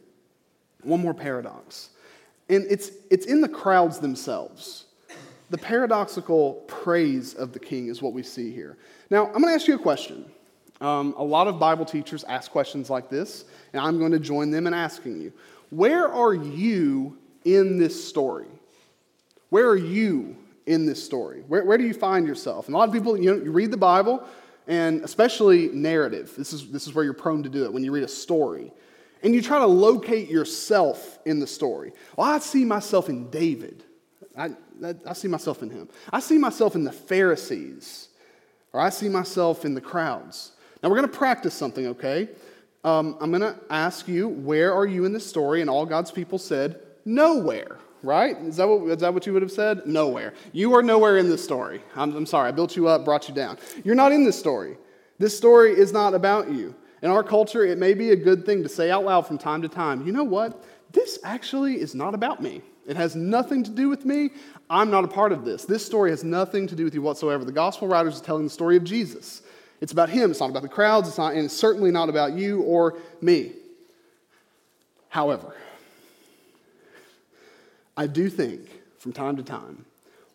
one 0.83 1.01
more 1.01 1.13
paradox. 1.13 1.89
And 2.49 2.65
it's, 2.69 2.91
it's 3.09 3.25
in 3.25 3.41
the 3.41 3.49
crowds 3.49 3.99
themselves. 3.99 4.85
The 5.49 5.57
paradoxical 5.57 6.53
praise 6.67 7.33
of 7.33 7.53
the 7.53 7.59
king 7.59 7.87
is 7.87 8.01
what 8.01 8.13
we 8.13 8.23
see 8.23 8.51
here. 8.51 8.77
Now, 9.09 9.27
I'm 9.27 9.33
going 9.33 9.45
to 9.45 9.53
ask 9.53 9.67
you 9.67 9.75
a 9.75 9.79
question. 9.79 10.25
Um, 10.81 11.13
a 11.17 11.23
lot 11.23 11.47
of 11.47 11.59
Bible 11.59 11.85
teachers 11.85 12.23
ask 12.25 12.51
questions 12.51 12.89
like 12.89 13.09
this, 13.09 13.45
and 13.73 13.81
I'm 13.81 13.99
going 13.99 14.11
to 14.11 14.19
join 14.19 14.51
them 14.51 14.67
in 14.67 14.73
asking 14.73 15.21
you 15.21 15.31
Where 15.69 16.11
are 16.11 16.33
you 16.33 17.17
in 17.45 17.77
this 17.77 18.07
story? 18.07 18.47
Where 19.49 19.69
are 19.69 19.77
you 19.77 20.35
in 20.65 20.85
this 20.85 21.03
story? 21.03 21.43
Where, 21.47 21.63
where 21.63 21.77
do 21.77 21.85
you 21.85 21.93
find 21.93 22.27
yourself? 22.27 22.67
And 22.67 22.75
a 22.75 22.77
lot 22.77 22.89
of 22.89 22.93
people, 22.93 23.17
you 23.17 23.33
know, 23.33 23.43
you 23.43 23.51
read 23.51 23.71
the 23.71 23.77
Bible, 23.77 24.27
and 24.67 25.03
especially 25.03 25.69
narrative. 25.69 26.33
This 26.37 26.53
is, 26.53 26.69
this 26.71 26.87
is 26.87 26.93
where 26.93 27.03
you're 27.03 27.13
prone 27.13 27.43
to 27.43 27.49
do 27.49 27.65
it 27.65 27.73
when 27.73 27.83
you 27.83 27.91
read 27.91 28.03
a 28.03 28.07
story. 28.07 28.71
And 29.23 29.33
you 29.33 29.41
try 29.41 29.59
to 29.59 29.65
locate 29.65 30.29
yourself 30.29 31.19
in 31.25 31.39
the 31.39 31.47
story. 31.47 31.93
Well, 32.15 32.27
I 32.27 32.39
see 32.39 32.65
myself 32.65 33.09
in 33.09 33.29
David. 33.29 33.83
I, 34.37 34.51
I 35.05 35.13
see 35.13 35.27
myself 35.27 35.63
in 35.63 35.69
him. 35.69 35.89
I 36.11 36.19
see 36.19 36.37
myself 36.37 36.75
in 36.75 36.83
the 36.83 36.91
Pharisees, 36.91 38.09
or 38.73 38.81
I 38.81 38.89
see 38.89 39.09
myself 39.09 39.65
in 39.65 39.73
the 39.73 39.81
crowds. 39.81 40.51
Now, 40.83 40.89
we're 40.89 40.97
going 40.97 41.09
to 41.09 41.17
practice 41.17 41.53
something, 41.53 41.87
okay? 41.87 42.29
Um, 42.83 43.17
I'm 43.19 43.31
going 43.31 43.41
to 43.41 43.57
ask 43.69 44.07
you, 44.07 44.27
where 44.27 44.73
are 44.73 44.85
you 44.85 45.05
in 45.05 45.13
the 45.13 45.19
story? 45.19 45.61
And 45.61 45.69
all 45.69 45.85
God's 45.85 46.11
people 46.11 46.37
said, 46.37 46.81
nowhere 47.05 47.77
right? 48.05 48.37
Is 48.37 48.57
that, 48.57 48.67
what, 48.67 48.89
is 48.89 49.01
that 49.01 49.13
what 49.13 49.25
you 49.25 49.33
would 49.33 49.41
have 49.41 49.51
said? 49.51 49.85
Nowhere. 49.85 50.33
You 50.53 50.75
are 50.75 50.83
nowhere 50.83 51.17
in 51.17 51.29
this 51.29 51.43
story. 51.43 51.81
I'm, 51.95 52.15
I'm 52.15 52.25
sorry, 52.25 52.49
I 52.49 52.51
built 52.51 52.75
you 52.75 52.87
up, 52.87 53.03
brought 53.03 53.27
you 53.27 53.35
down. 53.35 53.57
You're 53.83 53.95
not 53.95 54.11
in 54.11 54.23
this 54.23 54.37
story. 54.37 54.77
This 55.17 55.35
story 55.35 55.71
is 55.71 55.91
not 55.91 56.13
about 56.13 56.51
you. 56.51 56.75
In 57.01 57.11
our 57.11 57.23
culture, 57.23 57.65
it 57.65 57.77
may 57.77 57.93
be 57.93 58.11
a 58.11 58.15
good 58.15 58.45
thing 58.45 58.63
to 58.63 58.69
say 58.69 58.89
out 58.89 59.03
loud 59.03 59.27
from 59.27 59.37
time 59.37 59.61
to 59.61 59.67
time, 59.67 60.05
you 60.05 60.11
know 60.11 60.23
what? 60.23 60.63
This 60.91 61.19
actually 61.23 61.79
is 61.81 61.93
not 61.93 62.13
about 62.13 62.41
me. 62.41 62.61
It 62.87 62.95
has 62.95 63.15
nothing 63.15 63.63
to 63.63 63.71
do 63.71 63.89
with 63.89 64.05
me. 64.05 64.29
I'm 64.69 64.91
not 64.91 65.03
a 65.03 65.07
part 65.07 65.31
of 65.31 65.43
this. 65.43 65.65
This 65.65 65.85
story 65.85 66.11
has 66.11 66.23
nothing 66.23 66.67
to 66.67 66.75
do 66.75 66.83
with 66.83 66.93
you 66.93 67.01
whatsoever. 67.01 67.43
The 67.43 67.51
gospel 67.51 67.87
writers 67.87 68.21
are 68.21 68.23
telling 68.23 68.43
the 68.43 68.49
story 68.49 68.77
of 68.77 68.83
Jesus. 68.83 69.41
It's 69.81 69.91
about 69.91 70.09
him. 70.09 70.31
It's 70.31 70.39
not 70.39 70.49
about 70.49 70.61
the 70.61 70.69
crowds. 70.69 71.07
It's 71.07 71.17
not, 71.17 71.33
and 71.33 71.45
it's 71.45 71.53
certainly 71.53 71.91
not 71.91 72.09
about 72.09 72.33
you 72.33 72.61
or 72.61 72.97
me. 73.21 73.53
However, 75.09 75.55
I 77.97 78.07
do 78.07 78.29
think 78.29 78.69
from 78.97 79.13
time 79.13 79.37
to 79.37 79.43
time 79.43 79.85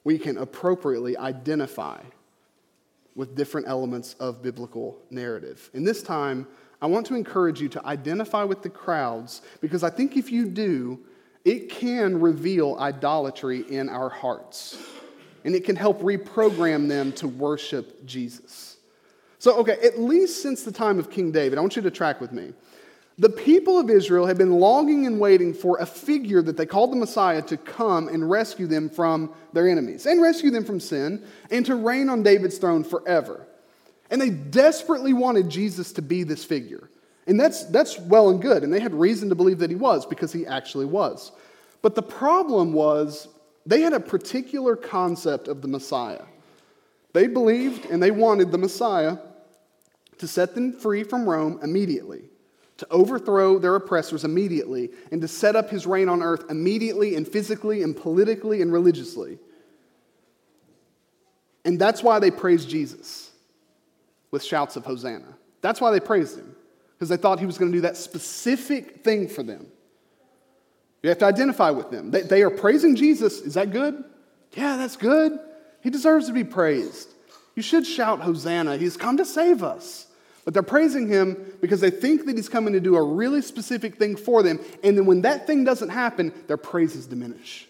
we 0.05 0.19
can 0.19 0.39
appropriately 0.39 1.17
identify 1.17 2.01
with 3.15 3.37
different 3.37 3.69
elements 3.69 4.15
of 4.15 4.43
biblical 4.43 4.99
narrative. 5.11 5.71
And 5.75 5.87
this 5.87 6.03
time, 6.03 6.47
I 6.81 6.87
want 6.87 7.07
to 7.07 7.15
encourage 7.15 7.61
you 7.61 7.69
to 7.71 7.87
identify 7.87 8.45
with 8.45 8.63
the 8.63 8.71
crowds 8.71 9.43
because 9.61 9.83
I 9.83 9.91
think 9.91 10.17
if 10.17 10.33
you 10.33 10.47
do, 10.47 10.99
it 11.45 11.69
can 11.69 12.21
reveal 12.21 12.77
idolatry 12.79 13.65
in 13.69 13.89
our 13.89 14.09
hearts. 14.09 14.79
And 15.45 15.55
it 15.55 15.65
can 15.65 15.77
help 15.77 16.01
reprogram 16.01 16.89
them 16.89 17.13
to 17.13 17.29
worship 17.29 18.07
Jesus. 18.07 18.77
So, 19.39 19.57
okay, 19.61 19.79
at 19.83 19.99
least 19.99 20.43
since 20.43 20.65
the 20.65 20.73
time 20.73 20.99
of 20.99 21.11
King 21.11 21.33
David, 21.33 21.57
I 21.57 21.63
want 21.63 21.77
you 21.77 21.83
to 21.83 21.91
track 21.91 22.21
with 22.21 22.33
me. 22.33 22.53
The 23.21 23.29
people 23.29 23.79
of 23.79 23.91
Israel 23.91 24.25
had 24.25 24.39
been 24.39 24.53
longing 24.53 25.07
and 25.07 25.21
waiting 25.21 25.53
for 25.53 25.77
a 25.77 25.85
figure 25.85 26.41
that 26.41 26.57
they 26.57 26.65
called 26.65 26.91
the 26.91 26.97
Messiah 26.97 27.43
to 27.43 27.59
come 27.59 28.09
and 28.09 28.31
rescue 28.31 28.67
them 28.67 28.89
from 28.89 29.35
their 29.53 29.69
enemies 29.69 30.07
and 30.07 30.23
rescue 30.23 30.51
them 30.51 30.65
from 30.65 30.81
sin 30.81 31.23
and 31.51 31.67
to 31.67 31.75
reign 31.75 32.09
on 32.09 32.23
David's 32.23 32.57
throne 32.57 32.83
forever. 32.83 33.47
And 34.11 34.23
they 34.23 34.31
desperately 34.31 35.13
wanted 35.13 35.51
Jesus 35.51 35.93
to 35.93 36.03
be 36.03 36.23
this 36.23 36.47
figure. 36.47 36.89
And 37.27 37.39
that's, 37.39 37.65
that's 37.65 37.99
well 37.99 38.31
and 38.31 38.41
good. 38.41 38.65
And 38.65 38.73
they 38.73 38.81
had 38.81 38.95
reason 38.95 39.29
to 39.29 39.35
believe 39.35 39.59
that 39.59 39.69
he 39.69 39.77
was 39.77 40.07
because 40.07 40.33
he 40.33 40.47
actually 40.47 40.87
was. 40.87 41.31
But 41.83 41.95
the 41.95 42.03
problem 42.03 42.73
was 42.73 43.29
they 43.67 43.83
had 43.83 43.93
a 43.93 44.01
particular 44.01 44.77
concept 44.77 45.47
of 45.47 45.61
the 45.61 45.69
Messiah. 45.69 46.25
They 47.13 47.27
believed 47.27 47.85
and 47.85 48.03
they 48.03 48.13
wanted 48.13 48.51
the 48.51 48.57
Messiah 48.57 49.19
to 50.17 50.27
set 50.27 50.55
them 50.55 50.73
free 50.73 51.05
from 51.05 51.29
Rome 51.29 51.61
immediately 51.63 52.31
to 52.81 52.87
overthrow 52.91 53.59
their 53.59 53.77
oppressors 53.77 54.25
immediately 54.25 54.89
and 55.13 55.21
to 55.21 55.29
set 55.29 55.55
up 55.55 55.69
his 55.69 55.87
reign 55.87 56.09
on 56.09 56.23
earth 56.23 56.45
immediately 56.49 57.15
and 57.15 57.29
physically 57.29 57.83
and 57.83 57.95
politically 57.95 58.63
and 58.63 58.73
religiously. 58.73 59.39
And 61.67 61.79
that's 61.79 62.03
why 62.03 62.21
they 62.21 62.31
praised 62.31 62.71
Jesus 62.71 63.31
with 64.31 64.43
shouts 64.43 64.77
of 64.77 64.87
Hosanna. 64.87 65.37
That's 65.61 65.79
why 65.79 65.91
they 65.91 66.01
praised 66.01 66.39
him, 66.39 66.57
because 66.95 67.11
they 67.11 67.19
thought 67.19 67.39
he 67.39 67.45
was 67.45 67.59
going 67.59 67.71
to 67.71 67.77
do 67.77 67.83
that 67.83 67.99
specific 67.99 69.05
thing 69.05 69.29
for 69.29 69.43
them. 69.43 69.67
You 71.03 71.11
have 71.11 71.19
to 71.19 71.27
identify 71.27 71.69
with 71.69 71.91
them. 71.91 72.11
They, 72.11 72.23
they 72.23 72.41
are 72.41 72.51
praising 72.51 72.97
Jesus. 72.97 73.41
Is 73.41 73.55
that 73.55 73.73
good? 73.73 74.03
Yeah, 74.55 74.79
that's 74.79 74.97
good. 74.97 75.39
He 75.83 75.91
deserves 75.91 76.29
to 76.29 76.33
be 76.33 76.45
praised. 76.45 77.11
You 77.55 77.63
should 77.63 77.87
shout 77.87 78.21
Hosanna. 78.21 78.79
He's 78.79 78.97
come 78.97 79.19
to 79.19 79.27
save 79.27 79.63
us. 79.63 80.07
But 80.51 80.55
they're 80.55 80.63
praising 80.65 81.07
him 81.07 81.37
because 81.61 81.81
they 81.81 81.91
think 81.91 82.27
that 82.27 82.35
he's 82.35 82.49
coming 82.49 82.73
to 82.73 82.81
do 82.81 82.97
a 82.97 83.03
really 83.05 83.41
specific 83.41 83.99
thing 83.99 84.17
for 84.17 84.43
them. 84.43 84.59
And 84.83 84.99
then 84.99 85.07
when 85.07 85.23
that 85.23 85.47
thing 85.47 85.63
doesn't 85.63 85.91
happen, 85.91 86.33
their 86.49 86.57
praises 86.57 87.07
diminish. 87.07 87.69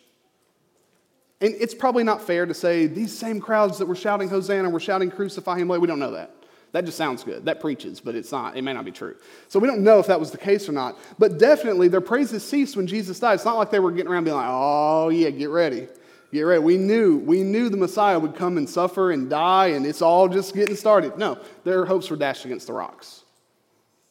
And 1.43 1.55
it's 1.61 1.75
probably 1.75 2.05
not 2.05 2.23
fair 2.23 2.47
to 2.47 2.55
say 2.55 2.87
these 2.87 3.15
same 3.15 3.39
crowds 3.39 3.77
that 3.81 3.87
were 3.87 3.95
shouting 3.95 4.31
Hosanna 4.31 4.71
were 4.71 4.81
shouting 4.81 5.11
Crucify 5.11 5.59
him. 5.59 5.69
We 5.69 5.87
don't 5.87 5.99
know 5.99 6.13
that. 6.13 6.35
That 6.73 6.87
just 6.87 6.97
sounds 6.97 7.23
good. 7.23 7.45
That 7.45 7.61
preaches, 7.61 8.01
but 8.01 8.15
it's 8.15 8.33
not. 8.33 8.57
It 8.57 8.63
may 8.63 8.73
not 8.73 8.87
be 8.87 8.93
true. 8.93 9.15
So 9.49 9.59
we 9.59 9.69
don't 9.69 9.85
know 9.85 9.99
if 9.99 10.07
that 10.07 10.19
was 10.19 10.31
the 10.31 10.39
case 10.39 10.67
or 10.67 10.73
not. 10.73 10.97
But 11.19 11.39
definitely 11.39 11.89
their 11.89 12.01
praises 12.01 12.43
ceased 12.43 12.79
when 12.79 12.87
Jesus 12.87 13.21
died. 13.21 13.35
It's 13.35 13.45
not 13.45 13.59
like 13.59 13.71
they 13.71 13.81
were 13.81 13.93
getting 13.93 14.11
around 14.11 14.25
being 14.25 14.37
like, 14.37 14.49
oh, 14.49 15.11
yeah, 15.11 15.29
get 15.29 15.51
ready. 15.51 15.87
Get 16.33 16.43
ready. 16.43 16.63
We 16.63 16.77
knew, 16.77 17.19
we 17.19 17.43
knew 17.43 17.69
the 17.69 17.77
Messiah 17.77 18.19
would 18.19 18.37
come 18.37 18.57
and 18.57 18.69
suffer 18.69 19.11
and 19.11 19.29
die, 19.29 19.69
and 19.69 19.85
it's 19.85 20.01
all 20.01 20.29
just 20.29 20.55
getting 20.55 20.77
started. 20.77 21.19
No, 21.19 21.39
their 21.65 21.85
hopes 21.85 22.09
were 22.09 22.17
dashed 22.17 22.45
against 22.45 22.69
the 22.69 22.73
rocks. 22.73 23.25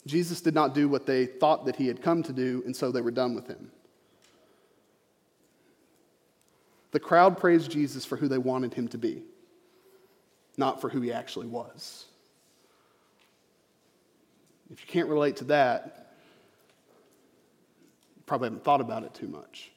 Jesus 0.05 0.41
did 0.41 0.53
not 0.53 0.74
do 0.74 0.89
what 0.89 1.05
they 1.05 1.26
thought 1.26 1.65
that 1.65 1.76
he 1.78 1.88
had 1.88 2.01
come 2.01 2.24
to 2.24 2.34
do, 2.34 2.61
and 2.65 2.76
so 2.76 2.91
they 2.91 3.01
were 3.01 3.11
done 3.11 3.36
with 3.36 3.47
him. 3.47 3.72
The 6.91 6.99
crowd 6.99 7.38
praised 7.38 7.72
Jesus 7.72 8.03
for 8.03 8.17
who 8.17 8.28
they 8.28 8.38
wanted 8.38 8.74
him 8.74 8.88
to 8.89 8.97
be, 8.97 9.24
not 10.57 10.82
for 10.82 10.89
who 10.89 10.99
he 11.01 11.13
actually 11.13 11.47
was. 11.47 12.05
If 14.72 14.82
you 14.82 14.88
can't 14.88 15.07
relate 15.07 15.38
to 15.38 15.45
that, 15.45 16.13
you 18.17 18.24
probably 18.26 18.47
haven't 18.47 18.63
thought 18.63 18.82
about 18.82 19.03
it 19.03 19.13
too 19.13 19.28
much. 19.28 19.72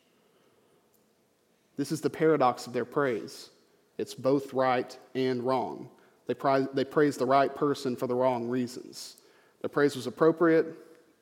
This 1.82 1.90
is 1.90 2.00
the 2.00 2.10
paradox 2.10 2.68
of 2.68 2.72
their 2.72 2.84
praise. 2.84 3.50
It's 3.98 4.14
both 4.14 4.54
right 4.54 4.96
and 5.16 5.42
wrong. 5.42 5.88
They, 6.28 6.34
pri- 6.34 6.68
they 6.72 6.84
praised 6.84 7.18
the 7.18 7.26
right 7.26 7.52
person 7.52 7.96
for 7.96 8.06
the 8.06 8.14
wrong 8.14 8.46
reasons. 8.46 9.16
The 9.62 9.68
praise 9.68 9.96
was 9.96 10.06
appropriate, 10.06 10.76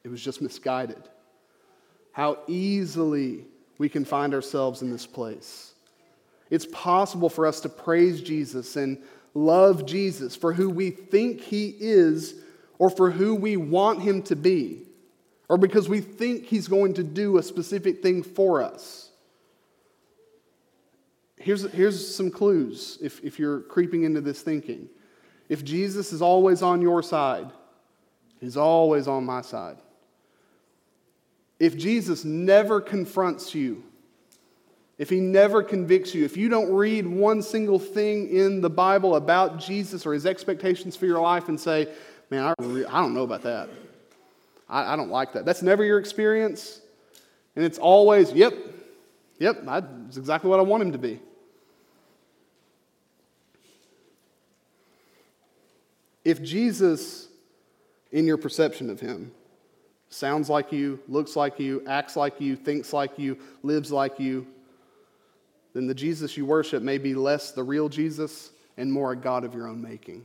it 0.05 0.09
was 0.11 0.23
just 0.23 0.43
misguided. 0.43 1.03
How 2.13 2.41
easily 2.47 3.47
we 3.79 3.89
can 3.89 4.05
find 4.05 4.35
ourselves 4.35 4.83
in 4.83 4.91
this 4.91 5.07
place. 5.07 5.73
It's 6.51 6.67
possible 6.67 7.31
for 7.31 7.47
us 7.47 7.61
to 7.61 7.71
praise 7.71 8.21
Jesus 8.21 8.77
and 8.77 8.99
love 9.33 9.87
Jesus 9.87 10.37
for 10.37 10.53
who 10.53 10.69
we 10.69 10.91
think 10.91 11.41
he 11.41 11.75
is 11.81 12.35
or 12.79 12.91
for 12.91 13.11
who 13.11 13.35
we 13.35 13.57
want 13.57 14.03
him 14.03 14.21
to 14.25 14.37
be, 14.37 14.83
or 15.49 15.57
because 15.57 15.89
we 15.89 16.03
think 16.03 16.45
he's 16.45 16.69
going 16.69 16.93
to 16.93 17.03
do 17.03 17.39
a 17.39 17.43
specific 17.43 18.03
thing 18.03 18.23
for 18.23 18.63
us. 18.63 19.10
Here's, 21.41 21.63
here's 21.73 22.15
some 22.15 22.31
clues 22.31 22.99
if, 23.01 23.25
if 23.25 23.39
you're 23.39 23.61
creeping 23.61 24.05
into 24.05 24.21
this 24.21 24.43
thinking. 24.43 24.91
If 25.49 25.65
Jesus 25.65 26.13
is 26.13 26.21
always 26.21 26.61
on 26.61 26.83
your 26.83 27.03
side, 27.03 27.51
he's 28.41 28.59
always 28.59 29.09
on 29.09 29.25
my 29.25 29.41
side. 29.41 29.79
If 31.59 31.79
Jesus 31.79 32.27
never 32.27 32.81
confronts 32.81 33.55
you, 33.55 33.83
if 34.99 35.09
he 35.09 35.19
never 35.19 35.63
convicts 35.63 36.15
you, 36.15 36.27
if 36.27 36.37
you 36.37 36.51
don't 36.51 36.71
read 36.71 37.07
one 37.07 37.41
single 37.41 37.79
thing 37.79 38.29
in 38.29 38.61
the 38.61 38.69
Bible 38.69 39.17
about 39.17 39.59
Jesus 39.59 40.05
or 40.05 40.13
his 40.13 40.27
expectations 40.27 40.95
for 40.95 41.07
your 41.07 41.23
life 41.23 41.49
and 41.49 41.59
say, 41.59 41.89
man, 42.29 42.45
I, 42.45 42.53
I 42.61 43.01
don't 43.01 43.15
know 43.15 43.23
about 43.23 43.43
that. 43.43 43.71
I, 44.69 44.93
I 44.93 44.97
don't 44.97 45.11
like 45.11 45.33
that. 45.33 45.47
That's 45.47 45.63
never 45.63 45.85
your 45.85 45.99
experience. 45.99 46.83
And 47.57 47.65
it's 47.65 47.79
always, 47.79 48.31
yep, 48.31 48.53
yep, 49.39 49.65
that's 49.65 50.19
exactly 50.19 50.51
what 50.51 50.61
I 50.61 50.65
want 50.65 50.83
him 50.83 50.93
to 50.93 50.99
be. 50.99 51.19
If 56.31 56.41
Jesus, 56.45 57.27
in 58.13 58.25
your 58.25 58.37
perception 58.37 58.89
of 58.89 59.01
him, 59.01 59.33
sounds 60.11 60.49
like 60.49 60.71
you, 60.71 61.01
looks 61.09 61.35
like 61.35 61.59
you, 61.59 61.83
acts 61.89 62.15
like 62.15 62.41
you, 62.41 62.55
thinks 62.55 62.93
like 62.93 63.19
you, 63.19 63.37
lives 63.65 63.91
like 63.91 64.21
you, 64.21 64.47
then 65.75 65.89
the 65.89 65.95
Jesus 65.95 66.37
you 66.37 66.47
worship 66.47 66.85
may 66.85 66.99
be 66.99 67.15
less 67.15 67.51
the 67.51 67.65
real 67.65 67.89
Jesus 67.89 68.53
and 68.77 68.93
more 68.93 69.11
a 69.11 69.17
God 69.17 69.43
of 69.43 69.55
your 69.55 69.67
own 69.67 69.83
making. 69.83 70.25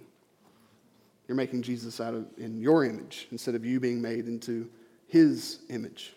You're 1.28 1.38
making 1.38 1.64
Jesus 1.64 2.00
out 2.00 2.14
of 2.14 2.28
in 2.38 2.60
your 2.60 2.86
image 2.86 3.28
instead 3.32 3.56
of 3.56 3.66
you 3.66 3.80
being 3.80 4.00
made 4.00 4.28
into 4.28 4.70
his 5.08 5.62
image. 5.72 6.14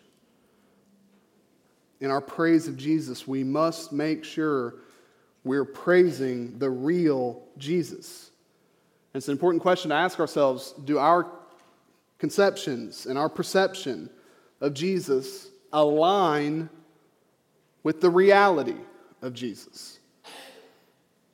In 2.01 2.11
our 2.11 2.20
praise 2.20 2.68
of 2.68 2.76
Jesus, 2.76 3.26
we 3.26 3.43
must 3.43 3.91
make 3.91 4.22
sure 4.22 4.74
we're 5.45 5.64
praising 5.64 6.59
the 6.59 6.68
real 6.68 7.43
Jesus. 7.57 8.32
It's 9.19 9.27
an 9.27 9.33
important 9.33 9.62
question 9.62 9.89
to 9.89 9.97
ask 9.97 10.21
ourselves 10.21 10.75
do 10.85 10.97
our 10.97 11.27
conceptions 12.21 13.05
and 13.05 13.19
our 13.19 13.29
perception 13.29 14.11
of 14.61 14.75
Jesus 14.75 15.49
align 15.73 16.71
with 17.83 18.01
the 18.01 18.11
reality 18.11 18.77
of 19.21 19.35
Jesus. 19.35 19.99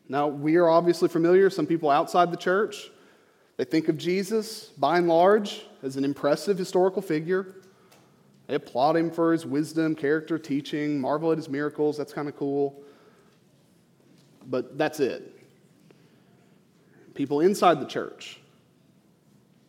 Now, 0.08 0.28
we 0.28 0.56
are 0.56 0.66
obviously 0.66 1.10
familiar, 1.10 1.50
some 1.50 1.66
people 1.66 1.90
outside 1.90 2.32
the 2.32 2.38
church, 2.38 2.90
they 3.58 3.64
think 3.64 3.90
of 3.90 3.98
Jesus, 3.98 4.70
by 4.78 4.96
and 4.96 5.06
large, 5.06 5.66
as 5.82 5.96
an 5.98 6.06
impressive 6.06 6.56
historical 6.56 7.02
figure. 7.02 7.54
They 8.46 8.54
applaud 8.54 8.96
him 8.96 9.10
for 9.10 9.30
his 9.30 9.44
wisdom, 9.44 9.94
character, 9.94 10.38
teaching, 10.38 10.98
marvel 10.98 11.32
at 11.32 11.36
his 11.36 11.50
miracles. 11.50 11.98
That's 11.98 12.14
kind 12.14 12.28
of 12.28 12.36
cool. 12.38 12.82
But 14.46 14.78
that's 14.78 15.00
it. 15.00 15.33
People 17.14 17.40
inside 17.40 17.80
the 17.80 17.86
church, 17.86 18.40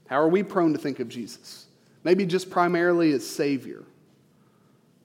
how 0.07 0.17
are 0.17 0.27
we 0.27 0.43
prone 0.43 0.73
to 0.73 0.79
think 0.79 0.99
of 0.99 1.09
Jesus? 1.09 1.65
Maybe 2.03 2.25
just 2.25 2.49
primarily 2.49 3.11
as 3.13 3.25
Savior. 3.27 3.83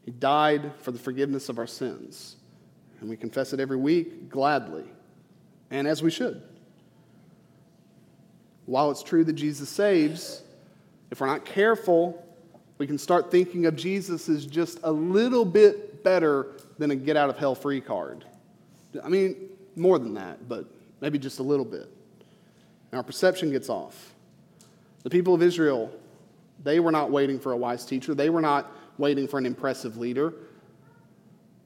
He 0.05 0.11
died 0.11 0.73
for 0.81 0.91
the 0.93 0.99
forgiveness 0.99 1.49
of 1.49 1.59
our 1.59 1.67
sins 1.67 2.37
and 3.01 3.09
we 3.09 3.17
confess 3.17 3.53
it 3.53 3.61
every 3.61 3.77
week 3.77 4.29
gladly, 4.29 4.85
and 5.71 5.89
as 5.89 6.03
we 6.03 6.11
should. 6.11 6.43
While 8.67 8.91
it's 8.91 9.03
true 9.03 9.25
that 9.25 9.33
Jesus 9.33 9.69
saves, 9.69 10.43
if 11.11 11.21
we're 11.21 11.27
not 11.27 11.45
careful, 11.45 12.25
we 12.79 12.87
can 12.87 12.99
start 12.99 13.31
thinking 13.31 13.67
of 13.67 13.75
Jesus 13.75 14.29
as 14.29 14.47
just 14.47 14.79
a 14.85 14.93
little 14.93 15.45
bit 15.45 16.05
better 16.05 16.53
than 16.79 16.91
a 16.91 16.97
get 16.97 17.17
out 17.17 17.31
of 17.31 17.37
hell 17.37 17.55
free 17.55 17.81
card. 17.81 18.25
I 19.03 19.09
mean, 19.09 19.49
more 19.77 19.99
than 19.99 20.15
that, 20.15 20.49
but 20.49 20.67
maybe 21.01 21.19
just 21.19 21.39
a 21.39 21.43
little 21.43 21.65
bit. 21.65 21.89
And 22.91 22.99
our 22.99 23.03
perception 23.03 23.51
gets 23.51 23.69
off. 23.69 24.15
The 25.03 25.11
people 25.11 25.35
of 25.35 25.43
Israel, 25.43 25.91
they 26.63 26.81
were 26.81 26.93
not 26.93 27.11
waiting 27.11 27.39
for 27.39 27.53
a 27.53 27.57
wise 27.57 27.85
teacher, 27.85 28.15
they 28.15 28.31
were 28.31 28.41
not 28.41 28.71
waiting 28.99 29.27
for 29.27 29.39
an 29.39 29.47
impressive 29.47 29.97
leader. 29.97 30.35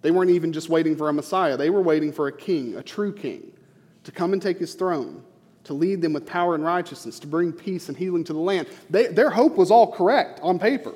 They 0.03 0.11
weren't 0.11 0.31
even 0.31 0.53
just 0.53 0.69
waiting 0.69 0.97
for 0.97 1.09
a 1.09 1.13
Messiah, 1.13 1.57
they 1.57 1.71
were 1.71 1.81
waiting 1.81 2.13
for 2.13 2.29
a 2.29 2.33
king, 2.33 2.77
a 2.77 2.83
true 2.83 3.13
king, 3.13 3.53
to 4.05 4.13
come 4.13 4.33
and 4.33 4.43
take 4.43 4.59
his 4.59 4.75
throne, 4.75 5.23
to 5.65 5.73
lead 5.73 6.03
them 6.03 6.13
with 6.13 6.27
power 6.27 6.55
and 6.55 6.63
righteousness, 6.63 7.19
to 7.21 7.27
bring 7.27 7.53
peace 7.53 7.89
and 7.89 7.97
healing 7.97 8.23
to 8.25 8.35
the 8.35 8.39
land. 8.39 8.69
They, 8.91 9.07
their 9.07 9.31
hope 9.31 9.57
was 9.57 9.71
all 9.71 9.91
correct 9.91 10.41
on 10.43 10.59
paper. 10.59 10.95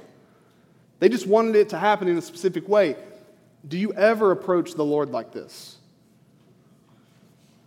They 1.00 1.08
just 1.08 1.26
wanted 1.26 1.56
it 1.56 1.70
to 1.70 1.78
happen 1.78 2.08
in 2.08 2.18
a 2.18 2.22
specific 2.22 2.68
way. 2.68 2.96
Do 3.66 3.78
you 3.78 3.92
ever 3.94 4.30
approach 4.30 4.74
the 4.74 4.84
Lord 4.84 5.10
like 5.10 5.32
this? 5.32 5.76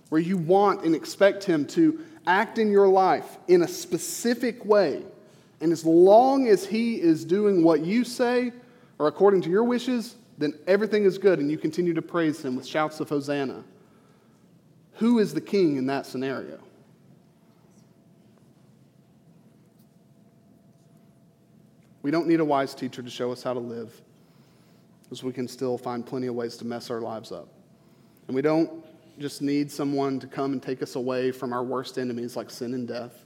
Where 0.10 0.22
you 0.22 0.38
want 0.38 0.84
and 0.84 0.94
expect 0.94 1.44
Him 1.44 1.66
to 1.68 2.04
act 2.28 2.58
in 2.58 2.72
your 2.72 2.88
life 2.88 3.38
in 3.48 3.64
a 3.64 3.68
specific 3.68 4.64
way, 4.66 5.04
and 5.60 5.72
as 5.72 5.86
long 5.86 6.48
as 6.48 6.66
He 6.66 7.02
is 7.02 7.26
doing 7.26 7.64
what 7.64 7.82
you 7.82 8.04
say 8.04 8.52
or 9.00 9.08
according 9.08 9.42
to 9.42 9.50
your 9.50 9.64
wishes, 9.64 10.16
then 10.38 10.54
everything 10.68 11.04
is 11.04 11.18
good 11.18 11.40
and 11.40 11.52
you 11.52 11.58
continue 11.58 11.94
to 11.94 12.02
praise 12.02 12.44
him 12.44 12.56
with 12.56 12.66
shouts 12.66 13.00
of 13.00 13.10
Hosanna. 13.10 13.64
Who 14.94 15.20
is 15.20 15.34
the 15.34 15.42
king 15.42 15.78
in 15.78 15.86
that 15.88 16.06
scenario? 16.06 16.60
We 22.02 22.10
don't 22.10 22.28
need 22.28 22.40
a 22.40 22.46
wise 22.46 22.74
teacher 22.74 23.04
to 23.04 23.10
show 23.10 23.32
us 23.32 23.44
how 23.44 23.54
to 23.54 23.60
live, 23.60 24.02
because 25.04 25.24
we 25.24 25.32
can 25.32 25.48
still 25.48 25.78
find 25.78 26.04
plenty 26.04 26.28
of 26.28 26.34
ways 26.34 26.58
to 26.58 26.66
mess 26.66 26.90
our 26.90 27.02
lives 27.02 27.32
up. 27.32 27.48
And 28.28 28.36
we 28.36 28.42
don't 28.42 28.81
just 29.20 29.42
need 29.42 29.72
someone 29.72 30.20
to 30.20 30.28
come 30.28 30.54
and 30.54 30.62
take 30.62 30.82
us 30.82 30.96
away 30.96 31.32
from 31.32 31.54
our 31.54 31.64
worst 31.64 31.98
enemies 31.98 32.36
like 32.36 32.50
sin 32.50 32.74
and 32.74 32.88
death. 32.88 33.26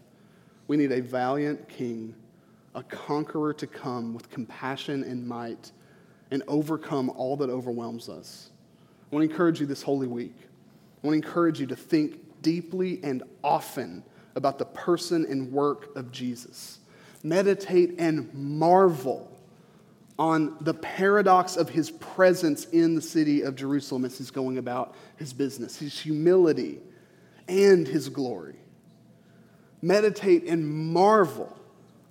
We 0.67 0.77
need 0.77 0.91
a 0.91 1.01
valiant 1.01 1.67
king, 1.69 2.15
a 2.73 2.83
conqueror 2.83 3.53
to 3.53 3.67
come 3.67 4.13
with 4.13 4.29
compassion 4.29 5.03
and 5.03 5.27
might 5.27 5.71
and 6.31 6.43
overcome 6.47 7.09
all 7.11 7.37
that 7.37 7.49
overwhelms 7.49 8.09
us. 8.09 8.49
I 9.11 9.15
want 9.15 9.25
to 9.25 9.31
encourage 9.31 9.59
you 9.59 9.65
this 9.65 9.83
Holy 9.83 10.07
Week. 10.07 10.35
I 10.39 11.07
want 11.07 11.21
to 11.21 11.27
encourage 11.27 11.59
you 11.59 11.67
to 11.67 11.75
think 11.75 12.41
deeply 12.41 12.99
and 13.03 13.23
often 13.43 14.03
about 14.35 14.57
the 14.57 14.65
person 14.65 15.25
and 15.29 15.51
work 15.51 15.95
of 15.95 16.11
Jesus. 16.11 16.79
Meditate 17.23 17.95
and 17.99 18.33
marvel 18.33 19.34
on 20.17 20.57
the 20.61 20.73
paradox 20.73 21.57
of 21.57 21.69
his 21.69 21.91
presence 21.91 22.65
in 22.65 22.95
the 22.95 23.01
city 23.01 23.41
of 23.41 23.55
Jerusalem 23.55 24.05
as 24.05 24.17
he's 24.17 24.31
going 24.31 24.57
about 24.57 24.95
his 25.17 25.33
business, 25.33 25.77
his 25.77 25.99
humility 25.99 26.79
and 27.47 27.87
his 27.87 28.09
glory. 28.09 28.55
Meditate 29.81 30.45
and 30.45 30.67
marvel 30.67 31.55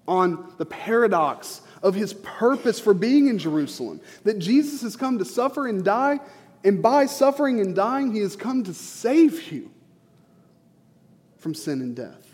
on 0.07 0.53
the 0.59 0.67
paradox 0.67 1.63
of 1.83 1.95
his 1.95 2.13
purpose 2.15 2.79
for 2.79 2.95
being 2.95 3.29
in 3.29 3.39
Jerusalem. 3.39 4.01
That 4.25 4.39
Jesus 4.39 4.83
has 4.83 4.97
come 4.97 5.19
to 5.19 5.25
suffer 5.25 5.67
and 5.67 5.85
die, 5.85 6.21
and 6.63 6.83
by 6.83 7.07
suffering 7.07 7.61
and 7.61 7.75
dying, 7.75 8.13
he 8.13 8.21
has 8.21 8.37
come 8.37 8.65
to 8.65 8.75
save 8.75 9.51
you 9.51 9.71
from 11.39 11.55
sin 11.55 11.81
and 11.81 11.97
death. 11.97 12.34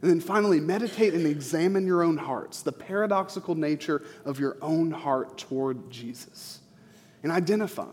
And 0.00 0.10
then 0.10 0.20
finally, 0.20 0.60
meditate 0.60 1.14
and 1.14 1.26
examine 1.26 1.86
your 1.86 2.02
own 2.02 2.16
hearts, 2.16 2.62
the 2.62 2.72
paradoxical 2.72 3.54
nature 3.54 4.02
of 4.24 4.38
your 4.38 4.56
own 4.62 4.90
heart 4.90 5.38
toward 5.38 5.90
Jesus. 5.90 6.60
And 7.22 7.32
identify 7.32 7.88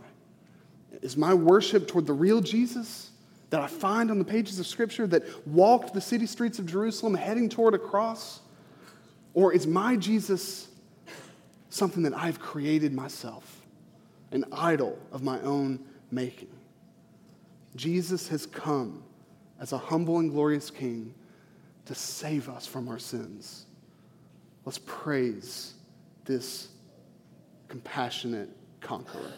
is 1.01 1.17
my 1.17 1.33
worship 1.33 1.87
toward 1.87 2.05
the 2.05 2.13
real 2.13 2.41
Jesus 2.41 3.09
that 3.49 3.59
I 3.59 3.67
find 3.67 4.11
on 4.11 4.19
the 4.19 4.25
pages 4.25 4.59
of 4.59 4.67
Scripture 4.67 5.07
that 5.07 5.47
walked 5.47 5.93
the 5.93 6.01
city 6.01 6.25
streets 6.25 6.59
of 6.59 6.65
Jerusalem 6.65 7.15
heading 7.15 7.49
toward 7.49 7.73
a 7.73 7.79
cross? 7.79 8.41
Or 9.33 9.51
is 9.51 9.65
my 9.67 9.95
Jesus 9.95 10.69
something 11.75 12.03
that 12.03 12.13
I've 12.13 12.39
created 12.39 12.93
myself, 12.93 13.61
an 14.31 14.45
idol 14.53 14.97
of 15.11 15.23
my 15.23 15.41
own 15.41 15.83
making. 16.09 16.49
Jesus 17.75 18.29
has 18.29 18.45
come 18.45 19.03
as 19.59 19.73
a 19.73 19.77
humble 19.77 20.19
and 20.19 20.31
glorious 20.31 20.71
King 20.71 21.13
to 21.85 21.95
save 21.95 22.49
us 22.49 22.65
from 22.65 22.87
our 22.87 22.99
sins. 22.99 23.65
Let's 24.65 24.79
praise 24.85 25.73
this 26.25 26.69
compassionate 27.67 28.49
conqueror. 28.81 29.31